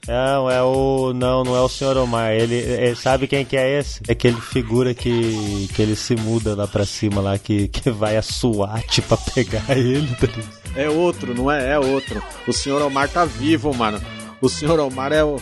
Não, 0.09 0.51
é 0.51 0.63
o. 0.63 1.13
Não, 1.13 1.45
não 1.45 1.55
é 1.55 1.61
o 1.61 1.69
Sr. 1.69 1.99
Omar. 1.99 2.33
Ele, 2.33 2.55
ele- 2.55 2.97
sabe 2.97 3.27
quem 3.29 3.45
que 3.45 3.57
é 3.57 3.79
esse? 3.79 4.01
É 4.09 4.13
aquele 4.13 4.41
figura 4.41 4.95
que, 4.95 5.69
que 5.75 5.83
ele 5.83 5.95
se 5.95 6.17
muda 6.17 6.55
lá 6.57 6.67
pra 6.67 6.87
cima 6.87 7.21
lá, 7.21 7.39
que, 7.39 7.69
que 7.69 7.91
vai 7.91 8.17
a 8.17 8.23
SWAT 8.23 9.03
pra 9.03 9.17
pegar 9.19 9.65
ele. 9.77 10.09
tá? 10.17 10.27
É 10.75 10.89
outro, 10.89 11.35
não 11.35 11.51
é? 11.51 11.73
É 11.73 11.79
outro. 11.79 12.23
O 12.47 12.53
senhor 12.53 12.81
Omar 12.81 13.09
tá 13.11 13.25
vivo, 13.27 13.75
mano. 13.75 14.01
O 14.41 14.49
senhor 14.49 14.81
Omar 14.81 15.13
é 15.13 15.23
o. 15.23 15.37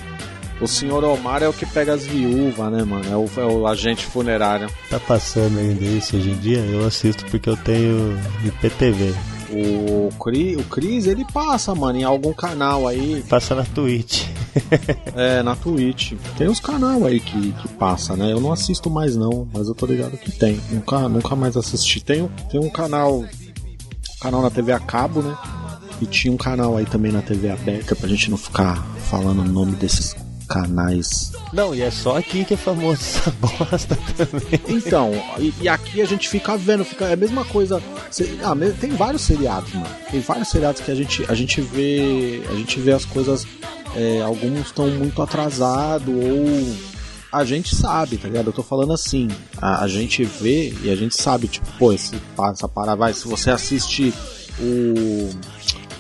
O 0.61 0.67
senhor 0.67 1.05
Omar 1.05 1.43
é 1.43 1.49
o 1.49 1.53
que 1.53 1.67
pega 1.67 1.93
as 1.93 2.07
viúvas, 2.07 2.73
né, 2.73 2.83
mano? 2.83 3.05
É 3.12 3.14
o, 3.17 3.31
é 3.41 3.45
o 3.45 3.67
agente 3.67 4.07
funerário. 4.07 4.69
Tá 4.89 4.99
passando 4.99 5.59
ainda 5.59 5.85
isso 5.85 6.17
hoje 6.17 6.31
em 6.31 6.37
dia? 6.39 6.59
Eu 6.59 6.87
assisto 6.87 7.25
porque 7.27 7.49
eu 7.49 7.57
tenho 7.59 8.19
IPTV. 8.45 9.14
O, 9.57 10.09
Cri, 10.19 10.57
o 10.57 10.65
Cris, 10.65 11.07
ele 11.07 11.25
passa, 11.33 11.75
mano, 11.75 11.99
em 11.99 12.05
algum 12.05 12.33
canal 12.33 12.87
aí. 12.87 13.25
Passa 13.29 13.55
na 13.55 13.65
Twitch. 13.65 14.25
é, 15.15 15.43
na 15.43 15.55
Twitch. 15.57 16.13
Tem 16.37 16.49
uns 16.49 16.61
canal 16.61 17.05
aí 17.05 17.21
que, 17.21 17.53
que 17.53 17.69
passa, 17.75 18.17
né? 18.17 18.33
Eu 18.33 18.41
não 18.41 18.53
assisto 18.53 18.91
mais 18.91 19.17
não, 19.17 19.49
mas 19.53 19.69
eu 19.69 19.75
tô 19.75 19.87
ligado 19.87 20.17
que 20.19 20.31
tem. 20.33 20.61
Nunca, 20.71 21.09
nunca 21.09 21.35
mais 21.37 21.57
assisti. 21.57 22.01
Tem, 22.03 22.23
um- 22.23 22.29
tem 22.51 22.61
um 22.61 22.71
canal. 22.71 23.25
Canal 24.21 24.43
na 24.43 24.51
TV 24.51 24.73
a 24.73 24.81
cabo, 24.81 25.23
né? 25.23 25.37
E 26.01 26.07
tinha 26.07 26.33
um 26.33 26.37
canal 26.37 26.77
aí 26.77 26.85
também 26.85 27.13
na 27.13 27.23
TV 27.23 27.51
aberta 27.51 27.95
pra 27.95 28.09
gente 28.09 28.31
não 28.31 28.37
ficar 28.37 28.83
falando 29.09 29.41
o 29.41 29.45
nome 29.49 29.73
desses 29.77 30.15
canais. 30.47 31.32
Não, 31.53 31.74
e 31.74 31.82
é 31.82 31.90
só 31.90 32.16
aqui 32.16 32.44
que 32.44 32.55
é 32.55 32.57
famoso 32.57 33.01
essa 33.01 33.30
bosta 33.40 33.99
também. 34.16 34.61
Então, 34.68 35.12
e, 35.38 35.53
e 35.61 35.68
aqui 35.68 36.01
a 36.01 36.07
gente 36.07 36.28
fica 36.28 36.57
vendo, 36.57 36.84
fica, 36.84 37.07
é 37.07 37.12
a 37.12 37.16
mesma 37.16 37.44
coisa. 37.44 37.82
Cê- 38.11 38.38
ah, 38.42 38.55
tem 38.80 38.90
vários 38.90 39.22
seriados, 39.22 39.72
mano. 39.74 39.88
Tem 40.11 40.20
vários 40.20 40.49
seriados 40.49 40.80
que 40.80 40.90
a 40.90 40.94
gente, 40.94 41.24
a 41.28 41.34
gente 41.34 41.61
vê. 41.61 42.42
A 42.51 42.55
gente 42.55 42.80
vê 42.80 42.92
as 42.92 43.05
coisas. 43.05 43.47
é, 43.94 44.22
alguns 44.22 44.66
estão 44.66 44.88
muito 44.90 45.20
atrasados 45.20 46.09
ou. 46.14 46.76
A 47.32 47.44
gente 47.44 47.74
sabe, 47.74 48.16
tá 48.16 48.28
ligado? 48.28 48.47
Eu 48.47 48.53
tô 48.53 48.62
falando 48.62 48.92
assim. 48.92 49.28
A, 49.61 49.82
a 49.84 49.88
gente 49.88 50.24
vê 50.24 50.72
e 50.82 50.90
a 50.90 50.97
gente 50.97 51.14
sabe, 51.20 51.49
tipo, 51.49 51.66
pô, 51.78 51.92
esse, 51.92 52.14
essa 52.53 52.68
parada 52.68 52.97
vai. 52.97 53.12
Se 53.12 53.26
você 53.28 53.51
assiste 53.51 54.14
o. 54.61 55.28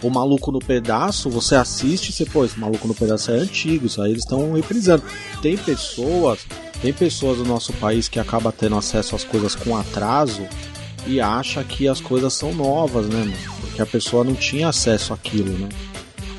O 0.06 0.10
Maluco 0.10 0.52
no 0.52 0.60
Pedaço, 0.60 1.28
você 1.28 1.56
assiste 1.56 2.10
e 2.10 2.12
você, 2.12 2.24
pô, 2.24 2.44
esse 2.44 2.56
Maluco 2.60 2.86
no 2.86 2.94
Pedaço 2.94 3.32
é 3.32 3.34
antigo, 3.34 3.86
isso 3.86 4.00
aí 4.00 4.12
eles 4.12 4.22
estão 4.22 4.52
reprisando. 4.52 5.02
Tem 5.42 5.56
pessoas, 5.56 6.46
tem 6.80 6.92
pessoas 6.92 7.38
do 7.38 7.44
nosso 7.44 7.72
país 7.72 8.08
que 8.08 8.20
acaba 8.20 8.52
tendo 8.52 8.76
acesso 8.76 9.16
às 9.16 9.24
coisas 9.24 9.56
com 9.56 9.76
atraso 9.76 10.46
e 11.08 11.20
acha 11.20 11.64
que 11.64 11.88
as 11.88 12.00
coisas 12.00 12.32
são 12.34 12.54
novas, 12.54 13.08
né, 13.08 13.18
mano? 13.18 13.36
Porque 13.62 13.82
a 13.82 13.86
pessoa 13.86 14.22
não 14.22 14.34
tinha 14.34 14.68
acesso 14.68 15.12
àquilo, 15.12 15.58
né? 15.58 15.68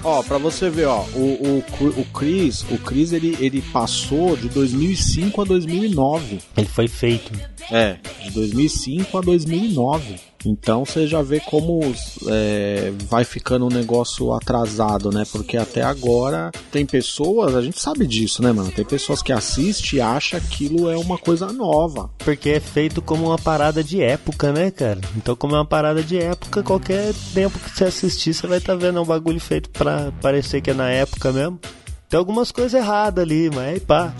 Ó, 0.02 0.24
pra 0.24 0.38
você 0.38 0.70
ver, 0.70 0.86
ó, 0.86 1.02
o, 1.14 1.20
o, 1.20 2.00
o 2.00 2.06
Chris, 2.14 2.64
o 2.72 2.78
Chris 2.78 3.12
ele, 3.12 3.36
ele 3.38 3.62
passou 3.62 4.38
de 4.38 4.48
2005 4.48 5.42
a 5.42 5.44
2009. 5.44 6.40
Ele 6.56 6.68
foi 6.68 6.88
feito. 6.88 7.34
É, 7.70 7.98
de 8.24 8.32
2005 8.32 9.18
a 9.18 9.22
2009. 9.22 10.16
Então 10.46 10.86
você 10.86 11.08
já 11.08 11.22
vê 11.22 11.40
como 11.40 11.80
é, 12.28 12.94
vai 13.10 13.24
ficando 13.24 13.66
um 13.66 13.70
negócio 13.70 14.32
atrasado, 14.34 15.12
né? 15.12 15.24
Porque 15.32 15.58
até 15.58 15.82
agora 15.82 16.52
tem 16.72 16.86
pessoas, 16.86 17.56
a 17.56 17.62
gente 17.62 17.80
sabe 17.80 18.06
disso, 18.06 18.42
né, 18.42 18.52
mano? 18.52 18.72
Tem 18.72 18.86
pessoas 18.86 19.22
que 19.22 19.34
assistem 19.34 20.00
e 20.00 20.02
acham 20.02 20.40
que 20.40 20.46
aquilo 20.46 20.90
é 20.90 20.98
uma 20.98 21.18
coisa 21.18 21.52
nova. 21.52 22.10
Porque 22.20 22.50
é 22.52 22.60
feito 22.60 23.02
como 23.02 23.28
uma 23.28 23.38
parada 23.38 23.84
de 23.84 24.02
época, 24.02 24.52
né, 24.52 24.72
cara? 24.72 25.02
Então, 25.16 25.36
como 25.36 25.56
é 25.56 25.60
uma 25.60 25.66
parada 25.66 26.04
de 26.04 26.18
época, 26.18 26.64
qualquer 26.64 27.14
tempo 27.34 27.60
que 27.60 27.72
você 27.72 27.86
assistir, 27.86 28.34
você 28.34 28.48
vai 28.48 28.58
estar 28.58 28.76
vendo 28.76 29.02
um 29.02 29.06
bagulho 29.06 29.40
feito 29.40 29.70
pra 29.70 30.12
parecer 30.22 30.62
que 30.62 30.72
é 30.72 30.74
na 30.74 30.90
época 30.90 31.32
mesmo. 31.32 31.60
Tem 32.10 32.18
algumas 32.18 32.52
coisas 32.52 32.74
erradas 32.74 33.24
ali, 33.24 33.50
mas 33.50 33.68
aí 33.68 33.80
pá. 33.80 34.14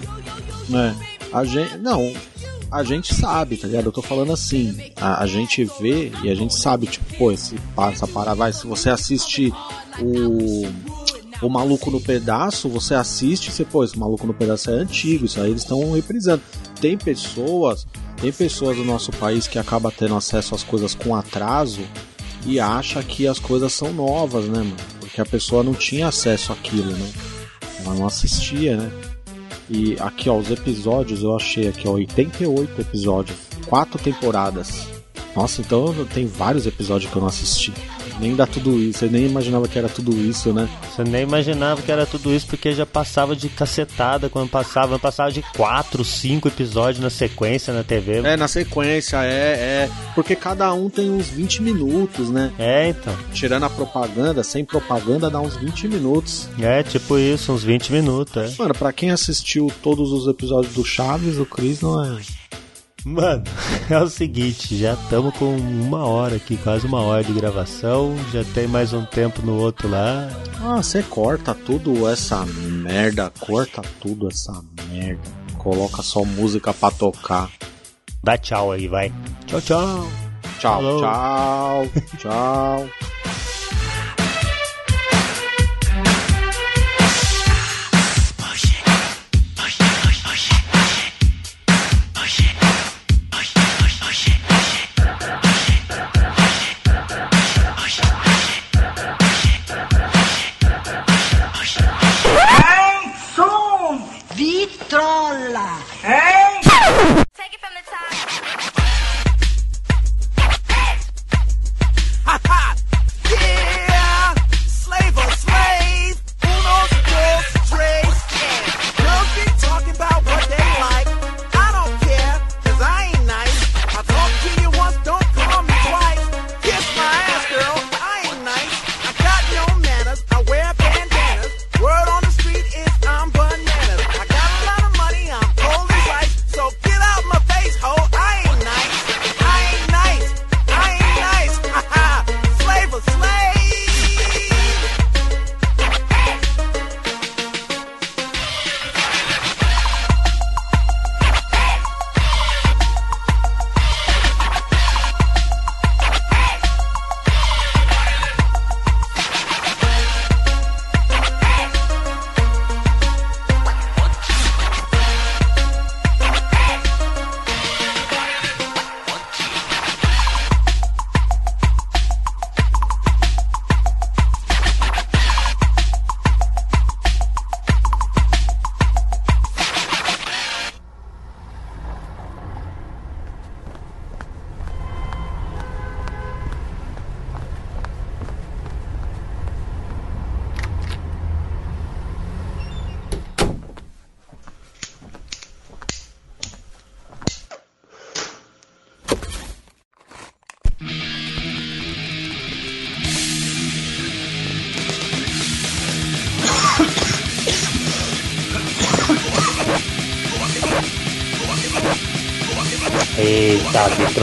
É, 0.74 0.94
a 1.34 1.46
gente. 1.46 1.78
Não, 1.78 2.12
a 2.72 2.84
gente 2.84 3.14
sabe, 3.14 3.58
tá 3.58 3.68
ligado? 3.68 3.86
Eu 3.86 3.92
tô 3.92 4.02
falando 4.02 4.34
assim, 4.34 4.78
a, 4.96 5.24
a 5.24 5.28
gente 5.28 5.64
vê 5.80 6.12
e 6.24 6.30
a 6.30 6.36
gente 6.36 6.56
sabe, 6.56 6.88
tipo, 6.88 7.18
pô, 7.18 7.32
esse, 7.32 7.56
essa 7.92 8.08
parada 8.08 8.36
vai. 8.36 8.54
Se 8.54 8.68
você 8.68 8.90
assiste 8.90 9.54
o. 10.00 10.68
O 11.40 11.50
Maluco 11.50 11.92
no 11.92 12.02
Pedaço, 12.02 12.68
você 12.68 12.96
assiste 12.96 13.50
e 13.50 13.52
você, 13.52 13.64
pô, 13.64 13.84
esse 13.84 13.96
Maluco 13.96 14.26
no 14.26 14.34
Pedaço 14.34 14.72
é 14.72 14.74
antigo, 14.74 15.28
isso 15.28 15.40
aí 15.40 15.52
eles 15.52 15.62
estão 15.62 15.92
reprisando. 15.92 16.42
Tem 16.82 16.98
pessoas, 16.98 17.86
tem 18.20 18.32
pessoas 18.32 18.76
do 18.76 18.84
nosso 18.84 19.12
país 19.12 19.46
que 19.46 19.60
acaba 19.60 19.92
tendo 19.92 20.16
acesso 20.16 20.56
às 20.56 20.64
coisas 20.64 20.96
com 20.96 21.16
atraso 21.16 21.82
e 22.44 22.60
acha 22.60 23.04
que 23.04 23.28
as 23.28 23.38
coisas 23.38 23.72
são 23.72 23.94
novas, 23.94 24.46
né, 24.46 24.58
mano? 24.58 24.76
Porque 25.00 25.22
a 25.22 25.26
pessoa 25.28 25.62
não 25.62 25.76
tinha 25.76 26.08
acesso 26.08 26.52
àquilo, 26.52 26.92
né? 26.92 27.12
Ela 27.86 27.94
não 27.94 28.08
assistia, 28.08 28.76
né? 28.76 28.92
E 29.70 29.98
aqui, 30.00 30.30
ó, 30.30 30.38
os 30.38 30.50
episódios 30.50 31.24
eu 31.24 31.36
achei 31.36 31.68
aqui, 31.68 31.88
ó, 31.88 31.92
88 31.92 32.82
episódios, 32.82 33.38
quatro 33.66 34.00
temporadas. 34.00 34.88
Nossa, 35.36 35.62
então 35.62 35.94
tem 36.14 36.26
vários 36.26 36.66
episódios 36.66 37.12
que 37.12 37.18
eu 37.18 37.22
não 37.22 37.30
assisti. 37.30 37.74
Nem 38.20 38.36
dá 38.36 38.46
tudo 38.46 38.80
isso, 38.80 39.06
eu 39.06 39.12
nem 39.12 39.26
imaginava 39.26 39.68
que 39.68 39.78
era 39.78 39.90
tudo 39.90 40.12
isso, 40.16 40.54
né? 40.54 40.68
Você 40.90 41.04
nem 41.04 41.24
imaginava 41.24 41.82
que 41.82 41.92
era 41.92 42.06
tudo 42.06 42.34
isso 42.34 42.48
porque 42.48 42.74
já 42.74 42.86
passava 42.86 43.36
de 43.36 43.50
cacetada 43.50 44.30
quando 44.30 44.50
passava. 44.50 44.98
Passava 44.98 45.32
de 45.32 45.42
4, 45.56 46.04
5 46.04 46.48
episódios 46.48 47.04
na 47.04 47.10
sequência 47.10 47.74
na 47.74 47.84
TV. 47.84 48.20
É, 48.20 48.36
na 48.36 48.48
sequência, 48.48 49.24
é, 49.24 49.86
é. 49.88 49.90
Porque 50.16 50.36
cada 50.36 50.74
um 50.74 50.90
tem 50.90 51.10
uns 51.10 51.28
20 51.28 51.62
minutos, 51.62 52.30
né? 52.30 52.52
É, 52.58 52.90
então. 52.90 53.16
Tirando 53.34 53.64
a 53.64 53.70
propaganda, 53.70 54.44
sem 54.44 54.66
propaganda 54.66 55.30
dá 55.30 55.40
uns 55.40 55.56
20 55.56 55.88
minutos. 55.88 56.50
É, 56.60 56.84
tipo 56.84 57.18
isso, 57.18 57.52
uns 57.52 57.64
20 57.64 57.92
minutos, 57.92 58.36
é. 58.38 58.56
Mano, 58.58 58.74
pra 58.74 58.92
quem 58.92 59.12
assistiu 59.12 59.72
todos 59.82 60.12
os 60.12 60.28
episódios 60.28 60.74
do 60.74 60.84
Chaves, 60.84 61.38
o 61.38 61.46
Chris 61.46 61.82
não 61.82 62.04
é. 62.04 62.20
Mano, 63.08 63.42
é 63.90 63.98
o 64.00 64.10
seguinte, 64.10 64.76
já 64.78 64.94
estamos 64.94 65.34
com 65.38 65.56
uma 65.56 66.06
hora 66.06 66.36
aqui, 66.36 66.58
quase 66.58 66.86
uma 66.86 67.00
hora 67.00 67.24
de 67.24 67.32
gravação, 67.32 68.14
já 68.34 68.44
tem 68.54 68.68
mais 68.68 68.92
um 68.92 69.06
tempo 69.06 69.42
no 69.42 69.56
outro 69.56 69.88
lá. 69.88 70.28
Ah, 70.62 70.84
você 70.84 71.02
corta 71.02 71.56
tudo 71.56 72.06
essa 72.06 72.46
merda, 72.46 73.32
corta 73.40 73.82
tudo 74.02 74.28
essa 74.28 74.62
merda. 74.92 75.22
Coloca 75.58 76.04
só 76.04 76.26
música 76.26 76.74
pra 76.74 76.92
tocar. 76.92 77.50
Dá 78.22 78.38
tchau 78.38 78.74
aí, 78.74 78.90
vai. 78.90 79.10
Tchau, 79.46 79.62
tchau. 79.62 80.08
Tchau, 80.60 80.74
Falou. 80.74 81.00
tchau, 81.00 81.88
tchau. 82.18 82.90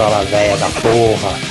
Vitrola 0.04 0.24
velha 0.24 0.56
da 0.58 0.68
porra. 0.82 1.43